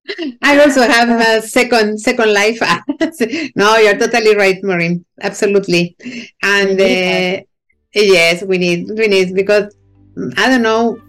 I 0.41 0.59
also 0.59 0.81
have 0.81 1.09
a 1.09 1.41
second 1.45 1.99
second 1.99 2.33
life. 2.33 2.59
no, 3.55 3.77
you're 3.77 3.97
totally 3.97 4.35
right, 4.35 4.61
Maurem. 4.63 5.05
Absolutely. 5.21 5.95
And 6.41 6.79
uh, 6.79 7.43
yes, 7.93 8.43
we 8.43 8.57
need 8.57 8.89
we 8.97 9.07
need 9.07 9.35
because 9.35 9.75
I 10.37 10.49
don't 10.49 10.63
know. 10.63 10.99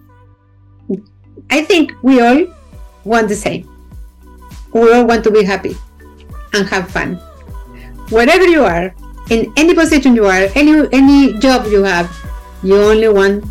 I 1.51 1.63
think 1.63 1.93
we 2.03 2.21
all 2.21 2.47
want 3.05 3.29
the 3.29 3.37
same. 3.37 3.69
We 4.73 4.93
all 4.93 5.07
want 5.07 5.25
to 5.25 5.31
be 5.31 5.45
happy 5.45 5.77
and 6.53 6.69
have 6.69 6.91
fun. 6.91 7.17
Wherever 8.11 8.47
you 8.47 8.65
are, 8.65 8.95
in 9.31 9.53
any 9.57 9.75
position 9.75 10.15
you 10.15 10.27
are, 10.27 10.49
any 10.55 10.87
any 10.93 11.39
job 11.39 11.67
you 11.67 11.83
have, 11.83 12.13
you 12.63 12.77
only 12.77 13.09
want 13.09 13.45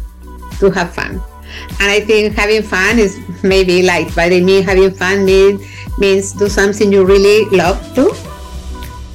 to 0.59 0.69
have 0.69 0.93
fun. 0.93 1.21
And 1.81 1.89
I 1.89 1.99
think 1.99 2.35
having 2.35 2.61
fun 2.61 2.99
is 2.99 3.19
maybe 3.41 3.81
like, 3.81 4.13
but 4.13 4.31
I 4.31 4.39
mean 4.39 4.61
having 4.61 4.91
fun 4.91 5.25
means, 5.25 5.65
means 5.97 6.31
do 6.31 6.47
something 6.47 6.93
you 6.93 7.03
really 7.03 7.49
love 7.49 7.81
to 7.95 8.13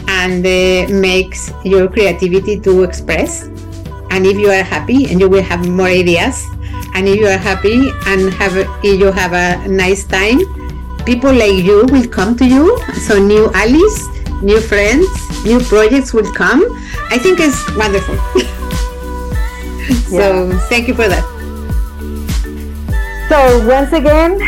and 0.08 0.44
uh, 0.44 0.92
makes 0.92 1.52
your 1.64 1.86
creativity 1.88 2.58
to 2.60 2.82
express. 2.82 3.44
And 4.10 4.26
if 4.26 4.36
you 4.36 4.50
are 4.50 4.64
happy 4.64 5.06
and 5.06 5.20
you 5.20 5.28
will 5.28 5.44
have 5.44 5.68
more 5.68 5.86
ideas, 5.86 6.44
and 6.94 7.06
if 7.06 7.16
you 7.16 7.28
are 7.28 7.38
happy 7.38 7.92
and 8.06 8.34
have 8.34 8.56
if 8.82 8.98
you 8.98 9.12
have 9.12 9.32
a 9.32 9.68
nice 9.68 10.04
time, 10.04 10.40
people 11.04 11.32
like 11.32 11.62
you 11.62 11.86
will 11.86 12.08
come 12.08 12.36
to 12.36 12.44
you. 12.44 12.76
So 13.06 13.18
new 13.20 13.48
allies, 13.54 14.08
new 14.42 14.60
friends, 14.60 15.06
new 15.44 15.60
projects 15.60 16.12
will 16.12 16.32
come. 16.32 16.64
I 17.10 17.18
think 17.18 17.38
it's 17.38 17.62
wonderful. 17.76 18.16
so 20.10 20.48
yeah. 20.48 20.58
thank 20.68 20.88
you 20.88 20.94
for 20.94 21.06
that. 21.06 21.35
So 23.28 23.66
once 23.66 23.92
again, 23.92 24.38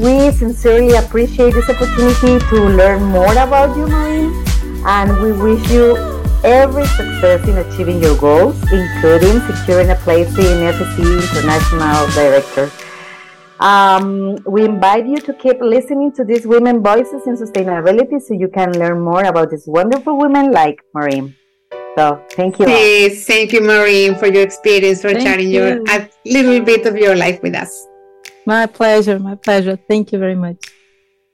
we 0.00 0.30
sincerely 0.30 0.94
appreciate 0.94 1.52
this 1.52 1.68
opportunity 1.68 2.38
to 2.38 2.56
learn 2.62 3.02
more 3.02 3.32
about 3.32 3.76
you, 3.76 3.86
Maurem, 3.86 4.30
and 4.86 5.20
we 5.20 5.32
wish 5.32 5.68
you 5.68 5.96
every 6.44 6.86
success 6.86 7.42
in 7.48 7.58
achieving 7.58 8.00
your 8.00 8.16
goals, 8.18 8.54
including 8.70 9.40
securing 9.50 9.90
a 9.90 9.96
place 9.96 10.28
in 10.38 10.62
FSC 10.62 11.26
International 11.26 12.06
Director. 12.14 12.70
Um, 13.58 14.38
we 14.46 14.64
invite 14.64 15.06
you 15.08 15.16
to 15.16 15.34
keep 15.34 15.60
listening 15.60 16.12
to 16.12 16.22
these 16.22 16.46
women 16.46 16.84
voices 16.84 17.26
in 17.26 17.34
sustainability 17.36 18.20
so 18.22 18.34
you 18.34 18.46
can 18.46 18.70
learn 18.78 19.00
more 19.00 19.24
about 19.24 19.50
these 19.50 19.66
wonderful 19.66 20.16
women 20.16 20.52
like 20.52 20.78
Maurem. 20.94 21.34
So 21.98 22.24
thank 22.30 22.60
you. 22.60 22.68
Yes, 22.68 23.26
thank 23.26 23.52
you, 23.52 23.60
Maurem, 23.60 24.16
for 24.20 24.28
your 24.28 24.44
experience, 24.44 25.02
for 25.02 25.10
thank 25.10 25.26
sharing 25.26 25.50
you. 25.50 25.64
your 25.64 25.90
a 25.90 26.08
little 26.24 26.64
bit 26.64 26.86
of 26.86 26.96
your 26.96 27.16
life 27.16 27.42
with 27.42 27.56
us. 27.56 27.88
My 28.46 28.66
pleasure, 28.66 29.18
my 29.18 29.34
pleasure. 29.34 29.76
Thank 29.76 30.12
you 30.12 30.18
very 30.18 30.34
much. 30.34 30.56